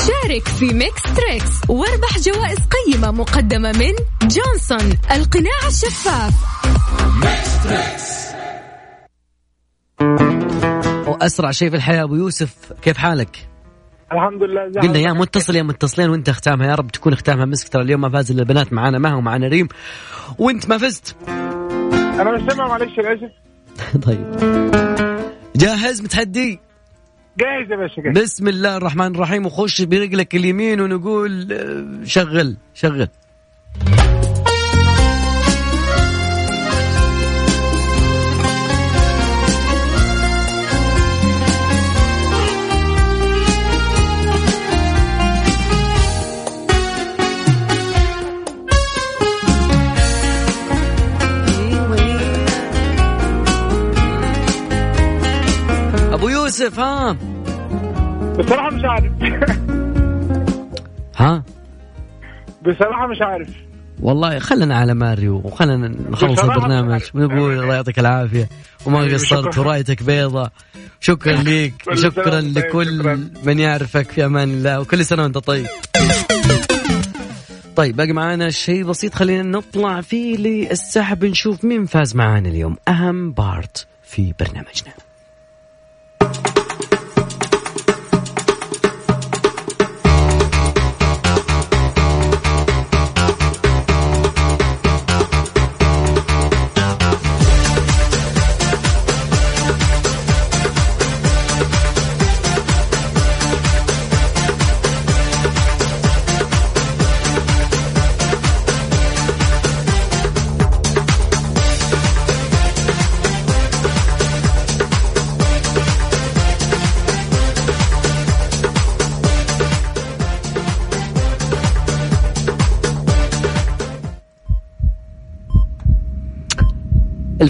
شارك 0.07 0.47
في 0.47 0.65
Mix 0.65 1.01
Trix 1.03 1.51
واربح 1.69 2.19
جوائز 2.19 2.57
قيمة 2.57 3.11
مقدمة 3.11 3.71
من 3.71 3.93
جونسون 4.21 4.97
القناع 5.11 5.67
الشفاف. 5.67 6.33
واسرع 11.21 11.51
شيء 11.51 11.69
في 11.69 11.75
الحياة 11.75 12.03
أبو 12.03 12.15
يوسف 12.15 12.73
كيف 12.81 12.97
حالك؟ 12.97 13.47
الحمد 14.11 14.43
لله 14.43 14.69
زي 14.69 14.79
قلنا 14.79 14.99
يا. 14.99 15.13
متصل 15.13 15.55
يا 15.55 15.63
متصلين 15.63 16.09
وأنت 16.09 16.29
ختامها 16.29 16.67
يا 16.67 16.75
رب 16.75 16.91
تكون 16.91 17.15
ختامها 17.15 17.45
مسك. 17.45 17.67
ترى 17.69 17.81
اليوم 17.81 18.01
ما 18.01 18.09
فاز 18.09 18.31
إلا 18.31 18.39
البنات 18.41 18.73
معانا 18.73 18.99
مها 18.99 19.15
ومعانا 19.15 19.47
ريم 19.47 19.67
وأنت 20.37 20.69
ما 20.69 20.77
فزت. 20.77 21.15
أنا 21.27 22.31
مش 22.31 22.51
سامع 22.51 22.67
معلش 22.67 22.99
أنا 22.99 23.13
اسف 23.13 23.31
طيب. 24.05 24.35
جاهز؟ 25.55 26.01
متحدي؟ 26.01 26.59
جاهز 27.37 27.71
يا 27.71 27.75
باشا 27.77 28.01
جاهز. 28.01 28.17
بسم 28.17 28.47
الله 28.47 28.77
الرحمن 28.77 29.15
الرحيم. 29.15 29.45
وخش 29.45 29.81
برجلك 29.81 30.35
اليمين 30.35 30.81
ونقول 30.81 31.53
آه، 31.53 32.05
شغل 32.05 32.57
شغل. 32.73 33.07
يوسف 56.45 56.79
ها؟ 56.79 57.17
بصراحة 58.39 58.69
مش 58.69 58.81
عارف. 58.83 59.11
ها؟ 61.17 61.43
بصراحة 62.65 63.07
مش 63.07 63.21
عارف. 63.21 63.49
والله 64.01 64.39
خلنا 64.39 64.77
على 64.77 64.93
ماريو 64.93 65.41
وخلنا 65.45 65.87
نخلص 65.87 66.39
البرنامج. 66.39 67.01
ونقول 67.13 67.59
الله 67.59 67.75
يعطيك 67.75 67.99
العافية. 67.99 68.49
وما 68.85 68.99
أيوة، 68.99 69.13
قصرت. 69.13 69.57
ورأيتك 69.57 70.03
بيضة. 70.03 70.51
شكرا 70.99 71.33
لك 71.47 71.73
كل 71.85 71.97
شكرا 71.97 72.41
طيب، 72.41 72.57
لكل. 72.57 73.19
من 73.45 73.59
يعرفك 73.59 74.11
في 74.11 74.25
أمان 74.25 74.49
الله 74.49 74.79
وكل 74.79 75.05
سنة 75.05 75.23
وأنت 75.23 75.37
طيب. 75.37 75.67
طيب 77.75 77.95
باقي 77.95 78.13
معانا 78.13 78.49
شيء 78.49 78.83
بسيط 78.83 79.15
خلينا 79.15 79.43
نطلع 79.43 80.01
فيه 80.01 80.37
للسحب 80.37 81.25
نشوف 81.25 81.63
مين 81.65 81.85
فاز 81.85 82.15
معانا 82.15 82.49
اليوم. 82.49 82.75
أهم 82.87 83.31
بارت 83.31 83.87
في 84.03 84.33
برنامجنا. 84.39 85.04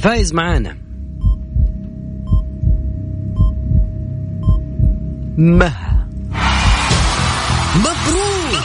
الفايز 0.06 0.34
معانا. 0.34 0.78
مها 5.38 6.08
مبروك. 7.76 8.64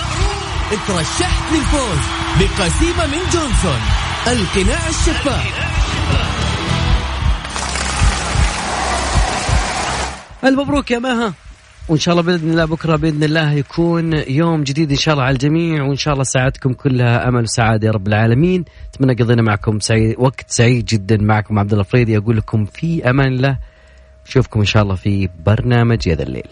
ترشحت 0.88 1.52
للفوز 1.52 1.98
بقسيمة 2.40 3.06
من 3.06 3.18
جونسون 3.32 3.80
القناع 4.26 4.88
الشفاف. 4.88 5.70
المبروك 10.44 10.90
يا 10.90 10.98
مها. 10.98 11.34
وإن 11.90 11.98
شاء 11.98 12.12
الله 12.12 12.22
بإذن 12.22 12.50
الله 12.50 12.64
بكرة 12.64 12.96
بإذن 12.96 13.24
الله 13.24 13.52
يكون 13.52 14.12
يوم 14.12 14.62
جديد 14.62 14.90
إن 14.90 14.96
شاء 14.96 15.14
الله 15.14 15.24
على 15.24 15.32
الجميع 15.32 15.82
وإن 15.82 15.96
شاء 15.96 16.12
الله 16.14 16.24
ساعتكم 16.24 16.72
كلها 16.72 17.28
أمل 17.28 17.42
وسعادة 17.42 17.86
يا 17.86 17.92
رب 17.92 18.08
العالمين. 18.08 18.64
أتمنى 18.94 19.14
قضينا 19.14 19.42
معكم 19.42 19.80
سعيد 19.80 20.14
وقت 20.18 20.44
سعيد 20.46 20.84
جدا 20.84 21.16
معكم 21.16 21.58
عبد 21.58 21.72
الله 21.72 21.84
الفريدي 21.84 22.16
أقول 22.16 22.36
لكم 22.36 22.64
في 22.64 23.10
أمان 23.10 23.26
الله. 23.26 23.58
نشوفكم 24.26 24.60
إن 24.60 24.66
شاء 24.66 24.82
الله 24.82 24.94
في 24.94 25.28
برنامج 25.46 26.06
يا 26.06 26.14
ذا 26.14 26.22
الليل. 26.22 26.48